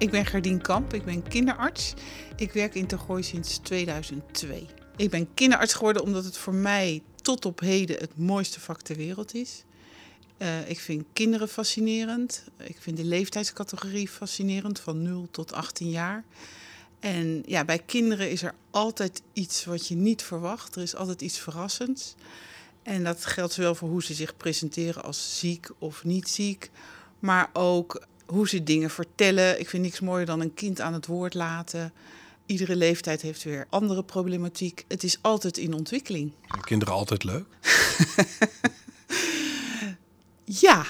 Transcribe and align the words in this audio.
Ik 0.00 0.10
ben 0.10 0.26
Gerdien 0.26 0.60
Kamp, 0.60 0.94
ik 0.94 1.04
ben 1.04 1.22
kinderarts. 1.22 1.94
Ik 2.36 2.52
werk 2.52 2.74
in 2.74 2.86
Tergooi 2.86 3.22
sinds 3.22 3.58
2002. 3.58 4.66
Ik 4.96 5.10
ben 5.10 5.34
kinderarts 5.34 5.74
geworden 5.74 6.02
omdat 6.02 6.24
het 6.24 6.36
voor 6.36 6.54
mij 6.54 7.02
tot 7.22 7.44
op 7.44 7.60
heden 7.60 7.98
het 7.98 8.16
mooiste 8.16 8.60
vak 8.60 8.82
ter 8.82 8.96
wereld 8.96 9.34
is. 9.34 9.64
Uh, 10.38 10.68
ik 10.68 10.80
vind 10.80 11.04
kinderen 11.12 11.48
fascinerend. 11.48 12.44
Ik 12.56 12.76
vind 12.80 12.96
de 12.96 13.04
leeftijdscategorie 13.04 14.08
fascinerend, 14.08 14.80
van 14.80 15.02
0 15.02 15.28
tot 15.30 15.52
18 15.52 15.90
jaar. 15.90 16.24
En 17.00 17.42
ja, 17.46 17.64
bij 17.64 17.78
kinderen 17.78 18.30
is 18.30 18.42
er 18.42 18.54
altijd 18.70 19.22
iets 19.32 19.64
wat 19.64 19.88
je 19.88 19.94
niet 19.94 20.22
verwacht. 20.22 20.76
Er 20.76 20.82
is 20.82 20.96
altijd 20.96 21.22
iets 21.22 21.38
verrassends. 21.38 22.14
En 22.82 23.04
dat 23.04 23.24
geldt 23.24 23.52
zowel 23.52 23.74
voor 23.74 23.88
hoe 23.88 24.02
ze 24.02 24.14
zich 24.14 24.36
presenteren 24.36 25.02
als 25.02 25.38
ziek 25.38 25.68
of 25.78 26.04
niet 26.04 26.28
ziek, 26.28 26.70
maar 27.18 27.50
ook 27.52 28.08
hoe 28.30 28.48
ze 28.48 28.62
dingen 28.62 28.90
vertellen. 28.90 29.60
Ik 29.60 29.68
vind 29.68 29.82
niks 29.82 30.00
mooier 30.00 30.26
dan 30.26 30.40
een 30.40 30.54
kind 30.54 30.80
aan 30.80 30.92
het 30.92 31.06
woord 31.06 31.34
laten. 31.34 31.92
Iedere 32.46 32.76
leeftijd 32.76 33.22
heeft 33.22 33.42
weer 33.42 33.66
andere 33.70 34.04
problematiek. 34.04 34.84
Het 34.88 35.02
is 35.02 35.18
altijd 35.20 35.58
in 35.58 35.74
ontwikkeling. 35.74 36.32
Zijn 36.48 36.62
kinderen 36.62 36.94
altijd 36.94 37.24
leuk? 37.24 37.46
ja. 40.64 40.84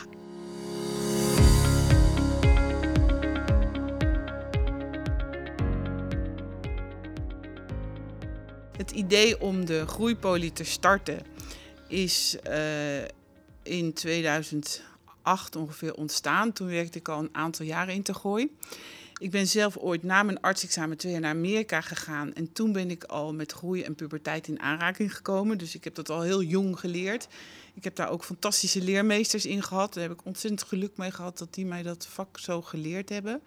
Het 8.77 8.91
idee 8.91 9.41
om 9.41 9.65
de 9.65 9.87
groeipolie 9.87 10.53
te 10.53 10.65
starten 10.65 11.23
is 11.89 12.37
uh, 12.49 13.03
in 13.63 13.93
2008 15.23 15.57
ongeveer 15.57 15.95
ontstaan. 15.95 16.53
Toen 16.53 16.67
werkte 16.67 16.99
ik 16.99 17.09
al 17.09 17.19
een 17.19 17.29
aantal 17.33 17.67
jaren 17.67 17.95
in 17.95 18.03
Tergooi. 18.03 18.51
Ik 19.19 19.31
ben 19.31 19.47
zelf 19.47 19.77
ooit 19.77 20.03
na 20.03 20.23
mijn 20.23 20.41
artsexamen 20.41 20.97
twee 20.97 21.13
jaar 21.13 21.21
naar 21.21 21.35
Amerika 21.35 21.81
gegaan. 21.81 22.33
En 22.35 22.53
toen 22.53 22.73
ben 22.73 22.91
ik 22.91 23.05
al 23.05 23.35
met 23.35 23.53
groei 23.53 23.83
en 23.83 23.95
puberteit 23.95 24.49
in 24.49 24.61
aanraking 24.61 25.17
gekomen. 25.17 25.59
Dus 25.59 25.75
ik 25.75 25.85
heb 25.85 25.95
dat 25.95 26.11
al 26.11 26.21
heel 26.21 26.43
jong 26.43 26.79
geleerd. 26.79 27.29
Ik 27.75 27.85
heb 27.85 27.97
daar 27.97 28.11
ook 28.11 28.25
fantastische 28.25 28.81
leermeesters 28.81 29.47
in 29.47 29.63
gehad. 29.63 29.95
Daar 29.95 30.03
heb 30.03 30.13
ik 30.13 30.25
ontzettend 30.25 30.63
geluk 30.63 30.97
mee 30.97 31.11
gehad 31.11 31.39
dat 31.39 31.55
die 31.55 31.67
mij 31.67 31.83
dat 31.83 32.07
vak 32.07 32.39
zo 32.39 32.63
geleerd 32.63 33.09
hebben. 33.09 33.43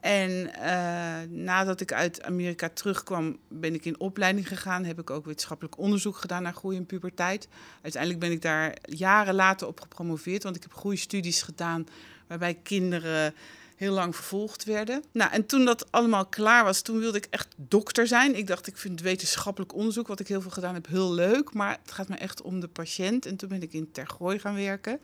En 0.00 0.30
uh, 0.30 1.16
nadat 1.28 1.80
ik 1.80 1.92
uit 1.92 2.22
Amerika 2.22 2.68
terugkwam, 2.68 3.38
ben 3.48 3.74
ik 3.74 3.84
in 3.84 4.00
opleiding 4.00 4.48
gegaan. 4.48 4.84
Heb 4.84 5.00
ik 5.00 5.10
ook 5.10 5.24
wetenschappelijk 5.24 5.78
onderzoek 5.78 6.16
gedaan 6.16 6.42
naar 6.42 6.54
groei 6.54 6.76
en 6.76 6.86
puberteit. 6.86 7.48
Uiteindelijk 7.82 8.22
ben 8.22 8.32
ik 8.32 8.42
daar 8.42 8.76
jaren 8.82 9.34
later 9.34 9.66
op 9.66 9.80
gepromoveerd, 9.80 10.42
want 10.42 10.56
ik 10.56 10.62
heb 10.62 10.74
groeistudies 10.74 11.42
gedaan 11.42 11.86
waarbij 12.26 12.54
kinderen 12.62 13.34
heel 13.76 13.92
lang 13.92 14.14
vervolgd 14.14 14.64
werden. 14.64 15.04
Nou, 15.12 15.32
en 15.32 15.46
toen 15.46 15.64
dat 15.64 15.92
allemaal 15.92 16.26
klaar 16.26 16.64
was, 16.64 16.82
toen 16.82 16.98
wilde 16.98 17.18
ik 17.18 17.26
echt 17.30 17.48
dokter 17.56 18.06
zijn. 18.06 18.36
Ik 18.36 18.46
dacht, 18.46 18.66
ik 18.66 18.76
vind 18.76 19.00
wetenschappelijk 19.00 19.74
onderzoek, 19.74 20.06
wat 20.06 20.20
ik 20.20 20.28
heel 20.28 20.40
veel 20.40 20.50
gedaan 20.50 20.74
heb, 20.74 20.86
heel 20.86 21.12
leuk. 21.12 21.54
Maar 21.54 21.78
het 21.82 21.92
gaat 21.92 22.08
me 22.08 22.16
echt 22.16 22.42
om 22.42 22.60
de 22.60 22.68
patiënt. 22.68 23.26
En 23.26 23.36
toen 23.36 23.48
ben 23.48 23.62
ik 23.62 23.72
in 23.72 23.92
Tergooi 23.92 24.38
gaan 24.38 24.54
werken. 24.54 25.00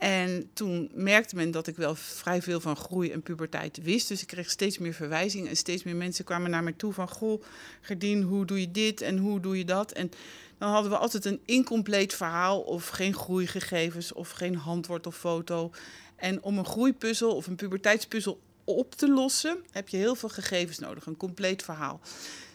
En 0.00 0.50
toen 0.52 0.90
merkte 0.94 1.36
men 1.36 1.50
dat 1.50 1.66
ik 1.66 1.76
wel 1.76 1.94
vrij 1.94 2.42
veel 2.42 2.60
van 2.60 2.76
groei 2.76 3.10
en 3.10 3.22
puberteit 3.22 3.82
wist. 3.82 4.08
Dus 4.08 4.22
ik 4.22 4.26
kreeg 4.26 4.50
steeds 4.50 4.78
meer 4.78 4.94
verwijzingen 4.94 5.48
en 5.48 5.56
steeds 5.56 5.82
meer 5.82 5.96
mensen 5.96 6.24
kwamen 6.24 6.50
naar 6.50 6.62
mij 6.62 6.72
toe 6.72 6.92
van... 6.92 7.08
Goh, 7.08 7.42
Gerdien, 7.80 8.22
hoe 8.22 8.44
doe 8.44 8.60
je 8.60 8.70
dit 8.70 9.00
en 9.00 9.18
hoe 9.18 9.40
doe 9.40 9.58
je 9.58 9.64
dat? 9.64 9.92
En 9.92 10.10
dan 10.58 10.70
hadden 10.70 10.90
we 10.90 10.96
altijd 10.96 11.24
een 11.24 11.40
incompleet 11.44 12.14
verhaal 12.14 12.60
of 12.60 12.88
geen 12.88 13.14
groeigegevens 13.14 14.12
of 14.12 14.30
geen 14.30 14.56
handwoord 14.56 15.06
of 15.06 15.16
foto. 15.16 15.70
En 16.16 16.42
om 16.42 16.58
een 16.58 16.66
groeipuzzel 16.66 17.36
of 17.36 17.46
een 17.46 17.56
puberteitspuzzel 17.56 18.40
op 18.64 18.94
te 18.94 19.08
lossen 19.08 19.58
heb 19.70 19.88
je 19.88 19.96
heel 19.96 20.14
veel 20.14 20.28
gegevens 20.28 20.78
nodig, 20.78 21.06
een 21.06 21.16
compleet 21.16 21.62
verhaal. 21.62 22.00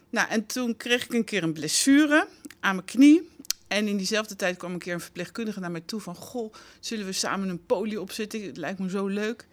Nou, 0.10 0.30
en 0.30 0.46
toen 0.46 0.78
kreeg 0.78 1.04
ik 1.04 1.14
een 1.14 1.24
keer 1.24 1.44
een 1.44 1.54
blessure 1.54 2.28
aan 2.60 2.76
mijn 2.76 2.88
knie. 2.88 3.30
En 3.68 3.88
in 3.88 3.98
diezelfde 3.98 4.36
tijd 4.36 4.58
kwam 4.58 4.74
een 4.74 4.80
keer 4.80 4.94
een 4.94 5.00
verpleegkundige 5.00 5.60
naar 5.60 5.72
mij 5.72 5.82
toe 5.82 6.00
van... 6.00 6.16
Goh, 6.16 6.54
zullen 6.80 7.06
we 7.06 7.12
samen 7.12 7.50
een 7.50 7.66
poli 7.66 7.98
opzetten? 7.98 8.46
Het 8.46 8.58
lijkt 8.58 8.80
me 8.80 8.90
zo 8.90 9.08
leuk. 9.08 9.48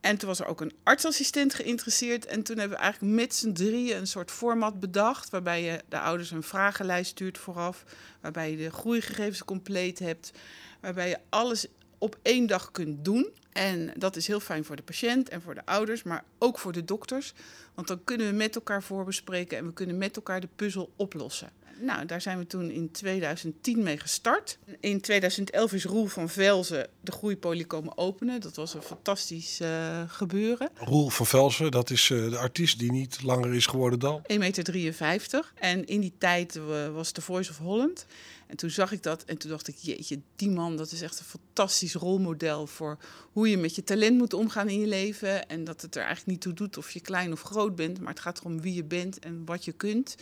En 0.00 0.18
toen 0.18 0.28
was 0.28 0.40
er 0.40 0.46
ook 0.46 0.60
een 0.60 0.72
artsassistent 0.82 1.54
geïnteresseerd. 1.54 2.26
En 2.26 2.42
toen 2.42 2.58
hebben 2.58 2.76
we 2.76 2.82
eigenlijk 2.82 3.14
met 3.14 3.34
z'n 3.34 3.52
drieën 3.52 3.96
een 3.96 4.06
soort 4.06 4.30
format 4.30 4.80
bedacht... 4.80 5.30
waarbij 5.30 5.62
je 5.62 5.80
de 5.88 5.98
ouders 5.98 6.30
een 6.30 6.42
vragenlijst 6.42 7.10
stuurt 7.10 7.38
vooraf... 7.38 7.84
waarbij 8.20 8.50
je 8.50 8.56
de 8.56 8.70
groeigegevens 8.70 9.44
compleet 9.44 9.98
hebt... 9.98 10.32
waarbij 10.80 11.08
je 11.08 11.18
alles 11.28 11.66
op 11.98 12.18
één 12.22 12.46
dag 12.46 12.70
kunt 12.70 13.04
doen. 13.04 13.30
En 13.52 13.92
dat 13.96 14.16
is 14.16 14.26
heel 14.26 14.40
fijn 14.40 14.64
voor 14.64 14.76
de 14.76 14.82
patiënt 14.82 15.28
en 15.28 15.42
voor 15.42 15.54
de 15.54 15.66
ouders, 15.66 16.02
maar 16.02 16.24
ook 16.38 16.58
voor 16.58 16.72
de 16.72 16.84
dokters. 16.84 17.32
Want 17.74 17.88
dan 17.88 18.04
kunnen 18.04 18.26
we 18.26 18.32
met 18.32 18.54
elkaar 18.54 18.82
voorbespreken 18.82 19.58
en 19.58 19.66
we 19.66 19.72
kunnen 19.72 19.98
met 19.98 20.16
elkaar 20.16 20.40
de 20.40 20.48
puzzel 20.56 20.92
oplossen. 20.96 21.50
Nou, 21.80 22.06
daar 22.06 22.20
zijn 22.20 22.38
we 22.38 22.46
toen 22.46 22.70
in 22.70 22.90
2010 22.90 23.82
mee 23.82 23.98
gestart. 23.98 24.58
In 24.80 25.00
2011 25.00 25.72
is 25.72 25.84
Roel 25.84 26.06
van 26.06 26.28
Velzen 26.28 26.88
de 27.00 27.12
groeipolie 27.12 27.66
komen 27.66 27.98
openen. 27.98 28.40
Dat 28.40 28.56
was 28.56 28.74
een 28.74 28.82
fantastisch 28.82 29.60
uh, 29.60 30.02
gebeuren. 30.06 30.70
Roel 30.74 31.08
van 31.08 31.26
Velzen, 31.26 31.70
dat 31.70 31.90
is 31.90 32.08
uh, 32.08 32.30
de 32.30 32.38
artiest 32.38 32.78
die 32.78 32.92
niet 32.92 33.22
langer 33.22 33.54
is 33.54 33.66
geworden 33.66 33.98
dan? 33.98 34.22
1,53 34.32 34.38
meter. 34.38 35.52
En 35.54 35.86
in 35.86 36.00
die 36.00 36.12
tijd 36.18 36.54
uh, 36.56 36.88
was 36.88 37.12
de 37.12 37.20
Voice 37.20 37.50
of 37.50 37.58
Holland. 37.58 38.06
En 38.46 38.56
toen 38.56 38.70
zag 38.70 38.92
ik 38.92 39.02
dat 39.02 39.24
en 39.24 39.38
toen 39.38 39.50
dacht 39.50 39.68
ik, 39.68 39.76
jeetje, 39.76 40.20
die 40.36 40.50
man, 40.50 40.76
dat 40.76 40.92
is 40.92 41.02
echt 41.02 41.18
een 41.18 41.24
fantastisch 41.24 41.94
rolmodel 41.94 42.66
voor 42.66 42.98
hoe 43.32 43.50
je 43.50 43.56
met 43.56 43.74
je 43.74 43.84
talent 43.84 44.18
moet 44.18 44.34
omgaan 44.34 44.68
in 44.68 44.80
je 44.80 44.86
leven. 44.86 45.48
En 45.48 45.64
dat 45.64 45.82
het 45.82 45.94
er 45.94 46.02
eigenlijk 46.02 46.30
niet 46.30 46.40
toe 46.40 46.52
doet 46.52 46.76
of 46.76 46.90
je 46.90 47.00
klein 47.00 47.32
of 47.32 47.42
groot 47.42 47.76
bent, 47.76 48.00
maar 48.00 48.12
het 48.12 48.20
gaat 48.20 48.40
erom 48.40 48.60
wie 48.60 48.74
je 48.74 48.84
bent 48.84 49.18
en 49.18 49.42
wat 49.44 49.64
je 49.64 49.72
kunt. 49.72 50.16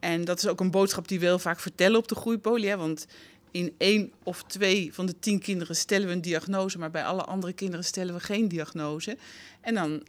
En 0.00 0.24
dat 0.24 0.38
is 0.38 0.46
ook 0.46 0.60
een 0.60 0.70
boodschap 0.70 1.08
die 1.08 1.18
we 1.20 1.24
heel 1.24 1.38
vaak 1.38 1.60
vertellen 1.60 1.98
op 1.98 2.08
de 2.08 2.14
groeipolie. 2.14 2.76
Want 2.76 3.06
in 3.50 3.74
één 3.78 4.12
of 4.22 4.42
twee 4.42 4.94
van 4.94 5.06
de 5.06 5.18
tien 5.18 5.38
kinderen 5.38 5.76
stellen 5.76 6.06
we 6.06 6.12
een 6.12 6.20
diagnose, 6.20 6.78
maar 6.78 6.90
bij 6.90 7.04
alle 7.04 7.24
andere 7.24 7.52
kinderen 7.52 7.84
stellen 7.84 8.14
we 8.14 8.20
geen 8.20 8.48
diagnose. 8.48 9.16
En 9.60 9.74
dan 9.74 10.02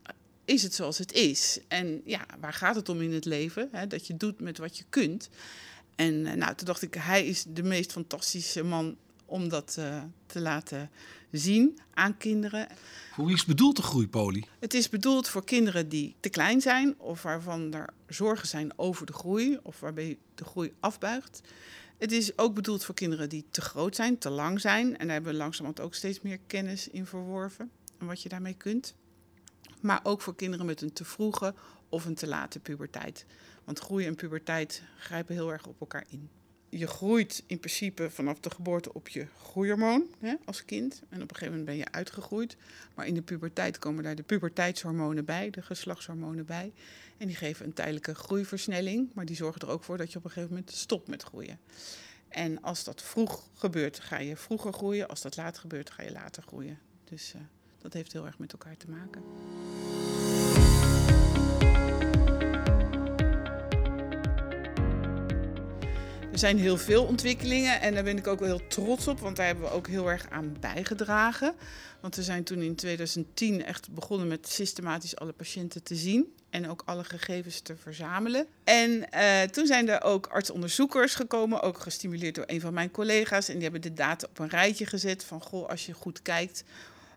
is 0.45 0.63
het 0.63 0.73
zoals 0.73 0.97
het 0.97 1.13
is. 1.13 1.59
En 1.67 2.01
ja, 2.05 2.25
waar 2.39 2.53
gaat 2.53 2.75
het 2.75 2.89
om 2.89 3.01
in 3.01 3.13
het 3.13 3.25
leven? 3.25 3.69
Hè? 3.71 3.87
Dat 3.87 4.07
je 4.07 4.17
doet 4.17 4.39
met 4.39 4.57
wat 4.57 4.77
je 4.77 4.83
kunt. 4.89 5.29
En 5.95 6.13
uh, 6.13 6.33
nou, 6.33 6.55
toen 6.55 6.65
dacht 6.65 6.81
ik, 6.81 6.93
hij 6.93 7.25
is 7.25 7.45
de 7.47 7.63
meest 7.63 7.91
fantastische 7.91 8.63
man 8.63 8.97
om 9.25 9.49
dat 9.49 9.75
uh, 9.79 10.01
te 10.25 10.39
laten 10.39 10.89
zien 11.31 11.79
aan 11.93 12.17
kinderen. 12.17 12.67
Voor 13.13 13.25
wie 13.25 13.35
is 13.35 13.45
bedoeld, 13.45 13.75
de 13.75 13.81
groeipolie? 13.81 14.47
Het 14.59 14.73
is 14.73 14.89
bedoeld 14.89 15.27
voor 15.27 15.43
kinderen 15.43 15.89
die 15.89 16.15
te 16.19 16.29
klein 16.29 16.61
zijn 16.61 16.99
of 16.99 17.21
waarvan 17.21 17.73
er 17.73 17.89
zorgen 18.07 18.47
zijn 18.47 18.71
over 18.75 19.05
de 19.05 19.13
groei 19.13 19.59
of 19.63 19.79
waarbij 19.79 20.17
de 20.35 20.43
groei 20.43 20.73
afbuigt. 20.79 21.41
Het 21.97 22.11
is 22.11 22.37
ook 22.37 22.53
bedoeld 22.53 22.85
voor 22.85 22.95
kinderen 22.95 23.29
die 23.29 23.45
te 23.51 23.61
groot 23.61 23.95
zijn, 23.95 24.17
te 24.17 24.29
lang 24.29 24.61
zijn. 24.61 24.97
En 24.97 25.05
daar 25.05 25.15
hebben 25.15 25.31
we 25.31 25.37
langzamerhand 25.37 25.85
ook 25.85 25.93
steeds 25.93 26.21
meer 26.21 26.39
kennis 26.47 26.87
in 26.87 27.05
verworven 27.05 27.71
en 27.97 28.05
wat 28.05 28.21
je 28.21 28.29
daarmee 28.29 28.53
kunt. 28.53 28.95
Maar 29.81 29.99
ook 30.03 30.21
voor 30.21 30.35
kinderen 30.35 30.65
met 30.65 30.81
een 30.81 30.93
te 30.93 31.05
vroege 31.05 31.53
of 31.89 32.05
een 32.05 32.15
te 32.15 32.27
late 32.27 32.59
puberteit. 32.59 33.25
Want 33.63 33.79
groei 33.79 34.05
en 34.05 34.15
puberteit 34.15 34.83
grijpen 34.97 35.35
heel 35.35 35.51
erg 35.51 35.65
op 35.65 35.79
elkaar 35.79 36.05
in 36.09 36.29
je 36.69 36.87
groeit 36.87 37.43
in 37.45 37.59
principe 37.59 38.09
vanaf 38.09 38.39
de 38.39 38.49
geboorte 38.49 38.93
op 38.93 39.07
je 39.07 39.27
groeihormoon 39.41 40.03
hè, 40.19 40.35
als 40.45 40.65
kind. 40.65 41.01
En 41.09 41.21
op 41.21 41.29
een 41.29 41.35
gegeven 41.35 41.47
moment 41.47 41.65
ben 41.65 41.75
je 41.75 41.91
uitgegroeid. 41.91 42.57
Maar 42.95 43.07
in 43.07 43.13
de 43.13 43.21
puberteit 43.21 43.79
komen 43.79 44.03
daar 44.03 44.15
de 44.15 44.23
puberteitshormonen 44.23 45.25
bij, 45.25 45.49
de 45.49 45.61
geslachtshormonen 45.61 46.45
bij. 46.45 46.73
En 47.17 47.27
die 47.27 47.35
geven 47.35 47.65
een 47.65 47.73
tijdelijke 47.73 48.15
groeiversnelling. 48.15 49.09
Maar 49.13 49.25
die 49.25 49.35
zorgen 49.35 49.61
er 49.61 49.69
ook 49.69 49.83
voor 49.83 49.97
dat 49.97 50.11
je 50.11 50.17
op 50.17 50.23
een 50.23 50.31
gegeven 50.31 50.55
moment 50.55 50.71
stopt 50.71 51.07
met 51.07 51.23
groeien. 51.23 51.59
En 52.29 52.61
als 52.61 52.83
dat 52.83 53.01
vroeg 53.03 53.43
gebeurt, 53.53 53.99
ga 53.99 54.17
je 54.17 54.35
vroeger 54.35 54.73
groeien. 54.73 55.07
Als 55.07 55.21
dat 55.21 55.37
laat 55.37 55.57
gebeurt, 55.57 55.89
ga 55.89 56.03
je 56.03 56.11
later 56.11 56.43
groeien. 56.43 56.79
Dus 57.03 57.33
uh, 57.35 57.41
dat 57.81 57.93
heeft 57.93 58.13
heel 58.13 58.25
erg 58.25 58.39
met 58.39 58.51
elkaar 58.51 58.77
te 58.77 58.89
maken. 58.89 59.21
Zijn 66.39 66.59
heel 66.59 66.77
veel 66.77 67.03
ontwikkelingen 67.03 67.81
en 67.81 67.93
daar 67.93 68.03
ben 68.03 68.17
ik 68.17 68.27
ook 68.27 68.39
wel 68.39 68.47
heel 68.47 68.67
trots 68.67 69.07
op, 69.07 69.19
want 69.19 69.35
daar 69.35 69.45
hebben 69.45 69.63
we 69.63 69.71
ook 69.71 69.87
heel 69.87 70.09
erg 70.09 70.29
aan 70.29 70.55
bijgedragen. 70.59 71.53
Want 72.01 72.15
we 72.15 72.23
zijn 72.23 72.43
toen 72.43 72.61
in 72.61 72.75
2010 72.75 73.65
echt 73.65 73.91
begonnen 73.91 74.27
met 74.27 74.47
systematisch 74.47 75.15
alle 75.15 75.31
patiënten 75.31 75.83
te 75.83 75.95
zien 75.95 76.33
en 76.49 76.69
ook 76.69 76.81
alle 76.85 77.03
gegevens 77.03 77.59
te 77.59 77.75
verzamelen. 77.75 78.47
En 78.63 79.05
uh, 79.15 79.41
toen 79.41 79.65
zijn 79.65 79.89
er 79.89 80.01
ook 80.03 80.27
artsonderzoekers 80.27 81.15
gekomen, 81.15 81.61
ook 81.61 81.79
gestimuleerd 81.79 82.35
door 82.35 82.43
een 82.47 82.61
van 82.61 82.73
mijn 82.73 82.91
collega's. 82.91 83.47
En 83.47 83.53
die 83.53 83.63
hebben 83.63 83.81
de 83.81 83.93
data 83.93 84.27
op 84.29 84.39
een 84.39 84.49
rijtje 84.49 84.85
gezet 84.85 85.23
van, 85.23 85.41
goh, 85.41 85.69
als 85.69 85.85
je 85.85 85.93
goed 85.93 86.21
kijkt, 86.21 86.63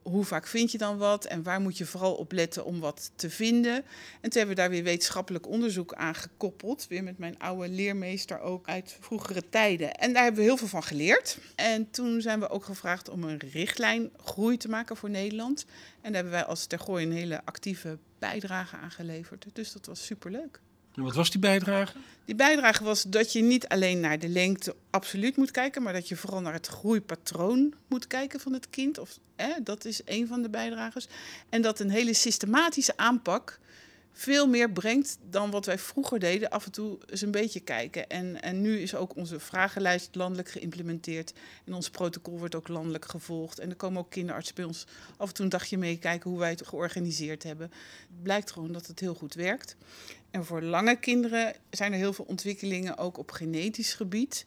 hoe 0.02 0.24
vaak 0.24 0.46
vind 0.46 0.72
je 0.72 0.78
dan 0.78 0.98
wat 0.98 1.24
en 1.24 1.42
waar 1.42 1.60
moet 1.60 1.78
je 1.78 1.86
vooral 1.86 2.14
op 2.14 2.32
letten 2.32 2.64
om 2.64 2.80
wat 2.80 3.10
te 3.16 3.30
vinden. 3.30 3.74
En 4.20 4.30
toen 4.30 4.38
hebben 4.38 4.48
we 4.48 4.60
daar 4.60 4.70
weer 4.70 4.82
wetenschappelijk 4.82 5.48
onderzoek 5.48 5.94
aan 5.94 6.14
gekoppeld, 6.14 6.86
weer 6.88 7.02
met 7.02 7.18
mijn 7.18 7.38
oude 7.38 7.68
leermeester 7.68 8.40
ook 8.40 8.68
uit 8.68 8.96
vroegere 9.00 9.48
tijden. 9.48 9.94
En 9.94 10.12
daar 10.12 10.22
hebben 10.22 10.40
we 10.40 10.46
heel 10.46 10.56
veel 10.56 10.68
van 10.68 10.82
geleerd. 10.82 11.38
En 11.54 11.90
toen 11.90 12.20
zijn 12.20 12.40
we 12.40 12.48
ook 12.48 12.64
gevraagd 12.64 13.08
om 13.08 13.24
een 13.24 13.38
richtlijn 13.38 14.10
groei 14.24 14.56
te 14.56 14.68
maken 14.68 14.96
voor 14.96 15.10
Nederland. 15.10 15.64
En 16.00 16.12
daar 16.12 16.22
hebben 16.22 16.32
wij 16.32 16.44
als 16.44 16.66
Tergooi 16.66 17.06
een 17.06 17.12
hele 17.12 17.40
actieve 17.44 17.98
bijdrage 18.18 18.76
aan 18.76 18.90
geleverd. 18.90 19.46
Dus 19.52 19.72
dat 19.72 19.86
was 19.86 20.06
superleuk. 20.06 20.60
En 20.94 21.02
wat 21.02 21.14
was 21.14 21.30
die 21.30 21.40
bijdrage? 21.40 21.92
Die 22.24 22.34
bijdrage 22.34 22.84
was 22.84 23.02
dat 23.02 23.32
je 23.32 23.42
niet 23.42 23.68
alleen 23.68 24.00
naar 24.00 24.18
de 24.18 24.28
lengte 24.28 24.74
absoluut 24.90 25.36
moet 25.36 25.50
kijken, 25.50 25.82
maar 25.82 25.92
dat 25.92 26.08
je 26.08 26.16
vooral 26.16 26.40
naar 26.40 26.52
het 26.52 26.66
groeipatroon 26.66 27.74
moet 27.86 28.06
kijken 28.06 28.40
van 28.40 28.52
het 28.52 28.70
kind. 28.70 28.98
Of, 28.98 29.18
dat 29.62 29.84
is 29.84 30.00
een 30.04 30.26
van 30.26 30.42
de 30.42 30.50
bijdragers. 30.50 31.06
En 31.48 31.62
dat 31.62 31.80
een 31.80 31.90
hele 31.90 32.14
systematische 32.14 32.96
aanpak 32.96 33.58
veel 34.12 34.46
meer 34.46 34.70
brengt 34.70 35.18
dan 35.30 35.50
wat 35.50 35.66
wij 35.66 35.78
vroeger 35.78 36.18
deden. 36.18 36.50
Af 36.50 36.64
en 36.64 36.72
toe 36.72 36.98
eens 37.06 37.20
een 37.20 37.30
beetje 37.30 37.60
kijken. 37.60 38.08
En, 38.08 38.42
en 38.42 38.60
nu 38.60 38.78
is 38.78 38.94
ook 38.94 39.16
onze 39.16 39.40
vragenlijst 39.40 40.14
landelijk 40.14 40.48
geïmplementeerd. 40.48 41.32
En 41.64 41.74
ons 41.74 41.90
protocol 41.90 42.38
wordt 42.38 42.54
ook 42.54 42.68
landelijk 42.68 43.04
gevolgd. 43.04 43.58
En 43.58 43.70
er 43.70 43.76
komen 43.76 44.00
ook 44.00 44.10
kinderartsen 44.10 44.54
bij 44.54 44.64
ons 44.64 44.86
af 45.16 45.28
en 45.28 45.34
toe 45.34 45.44
een 45.44 45.50
dagje 45.50 45.78
meekijken 45.78 46.30
hoe 46.30 46.38
wij 46.38 46.50
het 46.50 46.66
georganiseerd 46.66 47.42
hebben. 47.42 47.70
Het 48.08 48.22
blijkt 48.22 48.50
gewoon 48.50 48.72
dat 48.72 48.86
het 48.86 49.00
heel 49.00 49.14
goed 49.14 49.34
werkt. 49.34 49.76
En 50.30 50.44
voor 50.44 50.62
lange 50.62 50.96
kinderen 50.96 51.54
zijn 51.70 51.92
er 51.92 51.98
heel 51.98 52.12
veel 52.12 52.24
ontwikkelingen 52.24 52.98
ook 52.98 53.18
op 53.18 53.30
genetisch 53.30 53.94
gebied. 53.94 54.46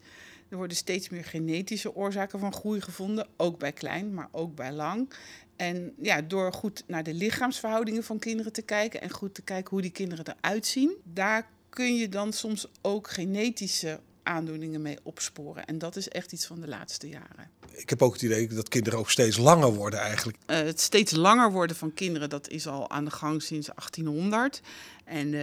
Er 0.50 0.57
worden 0.57 0.77
steeds 0.77 1.09
meer 1.09 1.25
genetische 1.25 1.95
oorzaken 1.95 2.39
van 2.39 2.53
groei 2.53 2.81
gevonden, 2.81 3.27
ook 3.38 3.59
bij 3.59 3.71
klein, 3.71 4.13
maar 4.13 4.27
ook 4.31 4.56
bij 4.56 4.71
lang. 4.71 5.09
En 5.56 5.94
ja, 6.02 6.22
door 6.22 6.54
goed 6.54 6.84
naar 6.88 7.04
de 7.04 7.13
lichaamsverhoudingen 7.13 8.04
van 8.04 8.19
kinderen 8.19 8.54
te 8.54 8.62
kijken 8.62 9.02
en 9.02 9.10
goed 9.10 9.34
te 9.34 9.42
kijken 9.42 9.69
hoe 9.69 9.81
die 9.81 9.92
kinderen 9.92 10.25
eruit 10.28 10.66
zien, 10.66 10.96
daar 11.04 11.50
kun 11.69 11.96
je 11.96 12.10
dan 12.10 12.34
soms 12.34 12.68
ook 12.81 13.10
genetische 13.10 14.00
aandoeningen 14.25 14.81
mee 14.81 14.98
opsporen. 15.04 15.66
En 15.66 15.77
dat 15.77 15.95
is 15.95 16.07
echt 16.07 16.31
iets 16.31 16.45
van 16.45 16.62
de 16.62 16.68
laatste 16.68 17.10
jaren. 17.10 17.50
Ik 17.72 17.89
heb 17.89 18.01
ook 18.01 18.13
het 18.13 18.22
idee 18.22 18.48
dat 18.48 18.69
kinderen 18.69 19.00
ook 19.00 19.12
steeds 19.12 19.38
langer 19.38 19.74
worden 19.74 20.00
eigenlijk. 20.00 20.38
Uh, 20.48 20.57
het 20.57 20.81
steeds 20.81 21.12
langer 21.12 21.51
worden 21.51 21.75
van 21.75 21.94
kinderen, 21.94 22.30
dat 22.30 22.50
is 22.50 22.68
al 22.68 22.89
aan 22.89 23.06
de 23.06 23.12
gang 23.12 23.42
sinds 23.42 23.68
1800. 23.68 24.62
En 25.04 25.27
uh, 25.27 25.42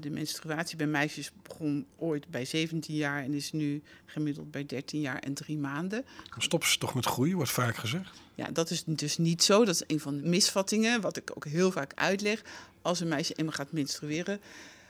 de 0.00 0.10
menstruatie 0.10 0.76
bij 0.76 0.86
meisjes 0.86 1.30
begon 1.42 1.86
ooit 1.96 2.28
bij 2.28 2.44
17 2.44 2.94
jaar 2.94 3.22
en 3.22 3.34
is 3.34 3.52
nu 3.52 3.82
gemiddeld 4.06 4.50
bij 4.50 4.66
13 4.66 5.00
jaar 5.00 5.18
en 5.18 5.34
3 5.34 5.58
maanden. 5.58 6.04
Dan 6.30 6.42
stoppen 6.42 6.68
ze 6.68 6.78
toch 6.78 6.94
met 6.94 7.06
groeien, 7.06 7.36
wordt 7.36 7.50
vaak 7.50 7.76
gezegd. 7.76 8.10
Ja, 8.34 8.50
dat 8.50 8.70
is 8.70 8.82
dus 8.86 9.18
niet 9.18 9.42
zo. 9.42 9.64
Dat 9.64 9.74
is 9.74 9.82
een 9.86 10.00
van 10.00 10.16
de 10.16 10.28
misvattingen, 10.28 11.00
wat 11.00 11.16
ik 11.16 11.30
ook 11.34 11.44
heel 11.44 11.70
vaak 11.70 11.92
uitleg. 11.94 12.42
Als 12.82 13.00
een 13.00 13.08
meisje 13.08 13.34
eenmaal 13.34 13.54
gaat 13.54 13.72
menstrueren, 13.72 14.40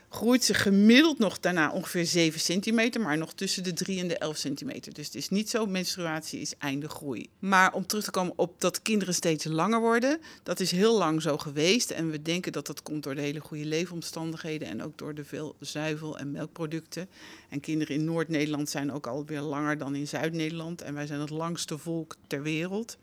groeit 0.09 0.43
ze 0.43 0.53
gemiddeld 0.53 1.19
nog 1.19 1.39
daarna 1.39 1.71
ongeveer 1.71 2.05
7 2.05 2.39
centimeter, 2.39 3.01
maar 3.01 3.17
nog 3.17 3.33
tussen 3.33 3.63
de 3.63 3.73
3 3.73 3.99
en 3.99 4.07
de 4.07 4.17
11 4.17 4.37
centimeter. 4.37 4.93
Dus 4.93 5.05
het 5.05 5.15
is 5.15 5.29
niet 5.29 5.49
zo, 5.49 5.65
menstruatie 5.65 6.39
is 6.39 6.53
einde 6.57 6.89
groei. 6.89 7.29
Maar 7.39 7.73
om 7.73 7.85
terug 7.85 8.03
te 8.03 8.11
komen 8.11 8.33
op 8.35 8.61
dat 8.61 8.81
kinderen 8.81 9.13
steeds 9.13 9.45
langer 9.45 9.79
worden, 9.79 10.19
dat 10.43 10.59
is 10.59 10.71
heel 10.71 10.97
lang 10.97 11.21
zo 11.21 11.37
geweest. 11.37 11.91
En 11.91 12.11
we 12.11 12.21
denken 12.21 12.51
dat 12.51 12.67
dat 12.67 12.83
komt 12.83 13.03
door 13.03 13.15
de 13.15 13.21
hele 13.21 13.39
goede 13.39 13.65
leefomstandigheden 13.65 14.67
en 14.67 14.83
ook 14.83 14.97
door 14.97 15.13
de 15.13 15.25
veel 15.25 15.55
zuivel- 15.59 16.17
en 16.17 16.31
melkproducten. 16.31 17.09
En 17.49 17.59
kinderen 17.59 17.95
in 17.95 18.03
Noord-Nederland 18.03 18.69
zijn 18.69 18.91
ook 18.91 19.07
alweer 19.07 19.41
langer 19.41 19.77
dan 19.77 19.95
in 19.95 20.07
Zuid-Nederland. 20.07 20.81
En 20.81 20.93
wij 20.93 21.07
zijn 21.07 21.19
het 21.19 21.29
langste 21.29 21.77
volk 21.77 22.15
ter 22.27 22.41
wereld. 22.41 22.97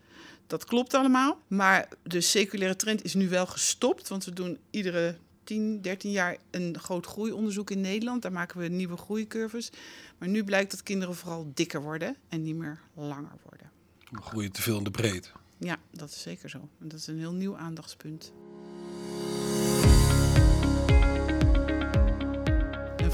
Dat 0.47 0.65
klopt 0.65 0.93
allemaal. 0.93 1.39
Maar 1.47 1.89
de 2.03 2.21
seculaire 2.21 2.75
trend 2.75 3.03
is 3.03 3.13
nu 3.13 3.29
wel 3.29 3.45
gestopt, 3.45 4.07
want 4.07 4.25
we 4.25 4.33
doen 4.33 4.57
iedere 4.69 5.17
10, 5.47 5.81
13 5.81 6.11
jaar 6.11 6.37
een 6.51 6.79
groot 6.79 7.05
groeionderzoek 7.05 7.71
in 7.71 7.81
Nederland. 7.81 8.21
Daar 8.21 8.31
maken 8.31 8.59
we 8.59 8.67
nieuwe 8.67 8.97
groeicurves. 8.97 9.71
Maar 10.17 10.29
nu 10.29 10.43
blijkt 10.43 10.71
dat 10.71 10.83
kinderen 10.83 11.15
vooral 11.15 11.51
dikker 11.53 11.81
worden 11.81 12.15
en 12.29 12.43
niet 12.43 12.55
meer 12.55 12.79
langer 12.93 13.37
worden. 13.43 13.71
We 14.11 14.21
groeien 14.21 14.51
te 14.51 14.61
veel 14.61 14.77
in 14.77 14.83
de 14.83 14.91
breedte. 14.91 15.29
Ja, 15.57 15.77
dat 15.91 16.09
is 16.09 16.21
zeker 16.21 16.49
zo. 16.49 16.57
En 16.57 16.87
dat 16.87 16.99
is 16.99 17.07
een 17.07 17.19
heel 17.19 17.33
nieuw 17.33 17.57
aandachtspunt. 17.57 18.33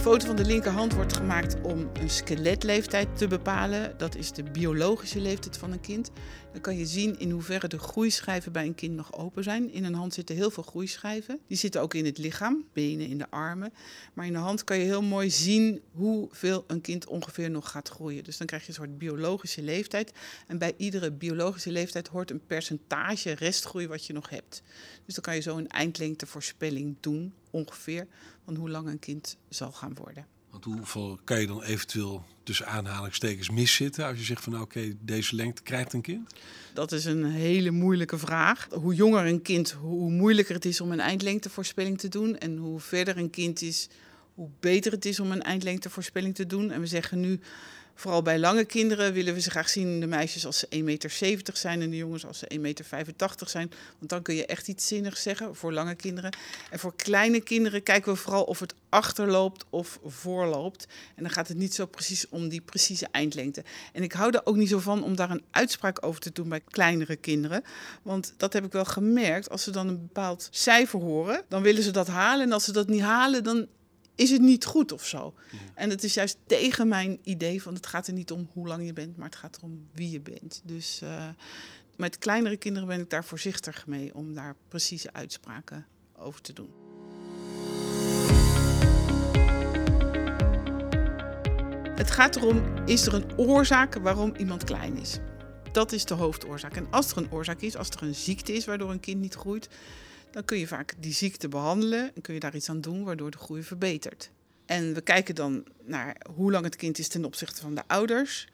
Foto 0.04 0.26
van 0.26 0.36
de 0.36 0.46
linkerhand 0.46 0.94
wordt 0.94 1.16
gemaakt 1.16 1.62
om 1.62 1.90
een 1.94 2.10
skeletleeftijd 2.10 3.18
te 3.18 3.28
bepalen. 3.28 3.98
Dat 3.98 4.16
is 4.16 4.32
de 4.32 4.44
biologische 4.44 5.20
leeftijd 5.20 5.58
van 5.58 5.72
een 5.72 5.82
kind. 5.82 6.12
Dan 6.52 6.62
kan 6.62 6.78
je 6.78 6.86
zien 6.86 7.20
in 7.20 7.30
hoeverre 7.30 7.68
de 7.68 7.80
groeischijven 7.80 8.52
bij 8.52 8.66
een 8.66 8.76
kind 8.76 8.96
nog 8.96 9.14
open 9.18 9.44
zijn. 9.44 9.72
In 9.72 9.84
een 9.84 9.94
hand 9.94 10.14
zitten 10.14 10.36
heel 10.36 10.52
veel 10.52 10.64
groeischijven. 10.64 11.40
Die 11.48 11.58
zitten 11.58 11.82
ook 11.82 11.94
in 11.94 12.06
het 12.06 12.18
lichaam, 12.18 12.66
benen, 12.74 13.08
in 13.08 13.18
de 13.18 13.30
armen. 13.30 13.74
Maar 14.14 14.26
in 14.26 14.34
de 14.34 14.40
hand 14.40 14.64
kan 14.64 14.78
je 14.78 14.84
heel 14.84 15.02
mooi 15.02 15.30
zien 15.30 15.82
hoeveel 15.92 16.64
een 16.68 16.82
kind 16.82 17.08
ongeveer 17.08 17.50
nog 17.50 17.70
gaat 17.70 17.90
groeien. 17.90 18.24
Dus 18.24 18.38
dan 18.38 18.48
krijg 18.48 18.62
je 18.62 18.68
een 18.70 18.76
soort 18.76 18.98
biologische 18.98 19.62
leeftijd. 19.62 20.12
En 20.48 20.58
bij 20.58 20.74
iedere 20.78 21.12
biologische 21.12 21.72
leeftijd 21.72 22.08
hoort 22.08 22.32
een 22.32 22.46
percentage 22.48 23.32
restgroei 23.32 23.88
wat 23.88 24.06
je 24.06 24.14
nog 24.14 24.30
hebt. 24.30 24.62
Dus 25.06 25.14
dan 25.14 25.24
kan 25.24 25.36
je 25.36 25.42
zo 25.42 25.58
een 25.58 25.68
eindlengtevoorspelling 25.68 26.96
doen, 27.00 27.34
ongeveer, 27.54 28.08
van 28.46 28.56
hoe 28.56 28.70
lang 28.70 28.88
een 28.88 29.00
kind 29.00 29.38
zal 29.50 29.72
gaan 29.72 29.94
worden. 29.94 30.28
Want 30.54 30.66
hoeveel 30.66 31.20
kan 31.24 31.40
je 31.40 31.48
dan 31.48 31.64
eventueel 31.64 32.24
tussen 32.44 32.68
aanhalingstekens 32.68 33.50
miszitten 33.50 34.06
als 34.06 34.18
je 34.18 34.24
zegt 34.24 34.44
van 34.44 34.52
nou, 34.52 34.64
oké, 34.64 34.94
deze 35.02 35.36
lengte 35.36 35.62
krijgt 35.62 35.94
een 35.94 36.02
kind? 36.02 36.34
Dat 36.74 36.92
is 36.92 37.06
een 37.06 37.26
hele 37.26 37.72
moeilijke 37.72 38.18
vraag. 38.18 38.68
Hoe 38.72 38.96
jonger 38.96 39.26
een 39.26 39.42
kind, 39.42 39.72
hoe 39.72 40.12
moeilijker 40.12 40.56
het 40.56 40.66
is 40.66 40.82
om 40.82 40.92
een 40.92 41.00
eindlengtevoorspelling 41.00 42.00
te 42.00 42.08
doen. 42.08 42.38
En 42.38 42.58
hoe 42.58 42.80
verder 42.80 43.18
een 43.18 43.30
kind 43.30 43.62
is, 43.62 43.88
hoe 44.34 44.50
beter 44.60 44.92
het 44.92 45.06
is 45.06 45.20
om 45.20 45.32
een 45.32 45.42
eindlengtevoorspelling 45.42 46.36
te 46.36 46.46
doen. 46.46 46.72
En 46.72 46.80
we 46.80 46.88
zeggen 46.88 47.20
nu 47.20 47.40
Vooral 47.96 48.22
bij 48.22 48.40
lange 48.40 48.66
kinderen 48.66 49.14
willen 49.14 49.34
we 49.34 49.42
ze 49.42 49.50
graag 49.50 49.70
zien, 49.70 50.00
de 50.00 50.08
meisjes 50.08 50.46
als 50.46 50.60
ze 50.60 50.68
1,70 50.76 50.84
meter 50.84 51.12
zijn 51.54 51.82
en 51.82 51.90
de 51.90 51.98
jongens 51.98 52.26
als 52.26 52.40
ze 52.40 52.52
1,85 52.54 52.60
meter 52.60 52.86
zijn. 53.46 53.72
Want 53.98 54.10
dan 54.10 54.22
kun 54.22 54.36
je 54.36 54.46
echt 54.46 54.68
iets 54.68 54.88
zinnigs 54.88 55.22
zeggen 55.22 55.56
voor 55.56 55.74
lange 55.74 55.96
kinderen. 55.96 56.36
En 56.70 56.80
voor 56.80 56.96
kleine 56.96 57.42
kinderen 57.42 57.84
kijken 57.84 58.14
we 58.14 58.18
vooral 58.18 58.44
of 58.44 58.60
het 58.60 58.74
achterloopt 58.90 59.66
of 59.70 60.00
voorloopt. 60.06 60.88
En 61.16 61.24
dan 61.24 61.32
gaat 61.32 61.48
het 61.48 61.58
niet 61.58 61.74
zo 61.74 61.86
precies 61.86 62.30
om 62.30 62.50
die 62.50 62.62
precieze 62.62 63.08
eindlengte. 63.12 63.64
En 63.94 64.04
ik 64.04 64.12
hou 64.12 64.32
er 64.32 64.46
ook 64.46 64.56
niet 64.56 64.70
zo 64.70 64.80
van 64.80 65.04
om 65.04 65.16
daar 65.16 65.32
een 65.32 65.44
uitspraak 65.52 66.06
over 66.06 66.22
te 66.22 66.32
doen 66.32 66.50
bij 66.50 66.62
kleinere 66.70 67.16
kinderen. 67.16 67.64
Want 68.02 68.34
dat 68.38 68.54
heb 68.54 68.66
ik 68.66 68.72
wel 68.72 68.86
gemerkt. 68.86 69.50
Als 69.50 69.64
ze 69.64 69.72
dan 69.72 69.88
een 69.88 70.02
bepaald 70.02 70.48
cijfer 70.52 71.00
horen, 71.00 71.44
dan 71.50 71.62
willen 71.62 71.84
ze 71.84 71.92
dat 71.92 72.08
halen. 72.08 72.46
En 72.46 72.52
als 72.52 72.64
ze 72.64 72.72
dat 72.72 72.88
niet 72.88 73.02
halen, 73.02 73.44
dan 73.44 73.68
is 74.16 74.30
het 74.30 74.42
niet 74.42 74.66
goed 74.66 74.92
of 74.92 75.06
zo. 75.06 75.34
En 75.74 75.90
het 75.90 76.04
is 76.04 76.14
juist 76.14 76.38
tegen 76.46 76.88
mijn 76.88 77.20
idee 77.24 77.62
van 77.62 77.74
het 77.74 77.86
gaat 77.86 78.08
er 78.08 78.14
niet 78.14 78.32
om 78.32 78.50
hoe 78.54 78.68
lang 78.68 78.86
je 78.86 78.94
bent, 78.94 79.18
maar 79.18 79.26
het 79.26 79.36
gaat 79.36 79.58
erom 79.58 79.88
wie 79.92 80.12
je 80.12 80.22
bent. 80.22 80.62
Dus 80.64 81.00
uh, 81.04 81.28
met 81.96 82.18
kleinere 82.18 82.58
kinderen 82.58 82.88
ben 82.88 83.00
ik 83.00 83.10
daar 83.10 83.26
voorzichtig 83.26 83.88
mee 83.88 84.16
om 84.16 84.34
daar 84.34 84.56
precieze 84.68 85.14
uitspraken 85.14 85.86
over 86.18 86.42
te 86.42 86.54
doen. 86.54 86.70
Het 91.96 92.12
gaat 92.12 92.36
erom, 92.36 92.64
is 92.86 93.06
er 93.06 93.14
een 93.14 93.38
oorzaak 93.38 93.96
waarom 93.96 94.36
iemand 94.36 94.64
klein 94.64 94.98
is? 94.98 95.20
Dat 95.72 95.92
is 95.92 96.06
de 96.06 96.14
hoofdoorzaak. 96.14 96.76
En 96.76 96.88
als 96.92 97.12
er 97.12 97.18
een 97.18 97.32
oorzaak 97.32 97.62
is, 97.62 97.76
als 97.76 97.90
er 97.90 98.04
een 98.04 98.16
ziekte 98.16 98.54
is 98.54 98.66
waardoor 98.66 98.92
een 98.92 99.00
kind 99.00 99.22
niet 99.22 99.34
groeit, 99.34 99.68
dan 100.34 100.46
kun 100.46 100.60
je 100.60 100.68
vaak 100.68 100.94
die 101.00 101.14
ziekte 101.14 101.48
behandelen 101.48 102.16
en 102.16 102.22
kun 102.22 102.34
je 102.34 102.40
daar 102.40 102.56
iets 102.56 102.70
aan 102.70 102.82
doen 102.82 103.04
waardoor 103.04 103.32
de 103.32 103.38
groei 103.38 103.64
verbetert. 103.64 104.32
En 104.66 104.94
we 104.94 105.02
kijken 105.02 105.36
dan 105.36 105.64
naar 105.84 106.16
hoe 106.36 106.52
lang 106.52 106.64
het 106.64 106.76
kind 106.76 107.00
is 107.00 107.08
ten 107.08 107.26
opzichte 107.26 107.62
van 107.62 107.76
de 107.76 107.84
ouders. 107.88 108.48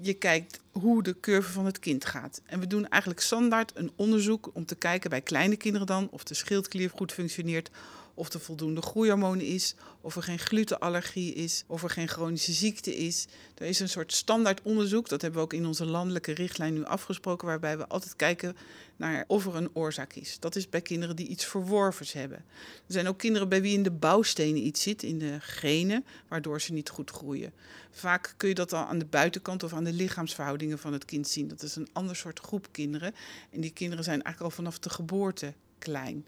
Je 0.00 0.14
kijkt 0.14 0.60
hoe 0.70 1.02
de 1.02 1.20
curve 1.20 1.52
van 1.52 1.66
het 1.66 1.78
kind 1.78 2.04
gaat. 2.04 2.40
En 2.44 2.60
we 2.60 2.66
doen 2.66 2.88
eigenlijk 2.88 3.22
standaard 3.22 3.72
een 3.74 3.92
onderzoek 3.96 4.50
om 4.52 4.64
te 4.64 4.74
kijken 4.74 5.10
bij 5.10 5.20
kleine 5.20 5.56
kinderen 5.56 5.86
dan 5.86 6.08
of 6.10 6.24
de 6.24 6.34
schildklier 6.34 6.90
goed 6.90 7.12
functioneert, 7.12 7.70
of 8.18 8.32
er 8.32 8.40
voldoende 8.40 8.82
groeihormonen 8.82 9.46
is, 9.46 9.74
of 10.00 10.16
er 10.16 10.22
geen 10.22 10.38
glutenallergie 10.38 11.34
is, 11.34 11.64
of 11.66 11.82
er 11.82 11.90
geen 11.90 12.08
chronische 12.08 12.52
ziekte 12.52 12.96
is. 12.96 13.26
Er 13.54 13.66
is 13.66 13.80
een 13.80 13.88
soort 13.88 14.12
standaard 14.12 14.62
onderzoek, 14.62 15.08
dat 15.08 15.22
hebben 15.22 15.40
we 15.40 15.46
ook 15.46 15.52
in 15.52 15.66
onze 15.66 15.84
landelijke 15.84 16.32
richtlijn 16.32 16.74
nu 16.74 16.84
afgesproken, 16.84 17.46
waarbij 17.46 17.78
we 17.78 17.86
altijd 17.86 18.16
kijken 18.16 18.56
naar 18.96 19.24
of 19.26 19.46
er 19.46 19.56
een 19.56 19.70
oorzaak 19.72 20.12
is. 20.12 20.36
Dat 20.40 20.56
is 20.56 20.68
bij 20.68 20.80
kinderen 20.80 21.16
die 21.16 21.26
iets 21.26 21.44
verworvens 21.44 22.12
hebben. 22.12 22.38
Er 22.86 22.92
zijn 22.92 23.08
ook 23.08 23.18
kinderen 23.18 23.48
bij 23.48 23.62
wie 23.62 23.76
in 23.76 23.82
de 23.82 23.90
bouwstenen 23.90 24.66
iets 24.66 24.82
zit, 24.82 25.02
in 25.02 25.18
de 25.18 25.36
genen, 25.40 26.04
waardoor 26.28 26.60
ze 26.60 26.72
niet 26.72 26.88
goed 26.88 27.10
groeien. 27.10 27.52
Vaak 27.90 28.34
kun 28.36 28.48
je 28.48 28.54
dat 28.54 28.72
al 28.72 28.84
aan 28.84 28.98
de 28.98 29.04
buitenkant 29.04 29.62
of 29.62 29.72
aan 29.72 29.84
de 29.84 29.92
lichaamsverhoudingen 29.92 30.78
van 30.78 30.92
het 30.92 31.04
kind 31.04 31.28
zien. 31.28 31.48
Dat 31.48 31.62
is 31.62 31.76
een 31.76 31.88
ander 31.92 32.16
soort 32.16 32.38
groep 32.38 32.68
kinderen. 32.70 33.14
En 33.50 33.60
die 33.60 33.72
kinderen 33.72 34.04
zijn 34.04 34.22
eigenlijk 34.22 34.52
al 34.52 34.62
vanaf 34.62 34.78
de 34.78 34.90
geboorte 34.90 35.54
klein. 35.78 36.26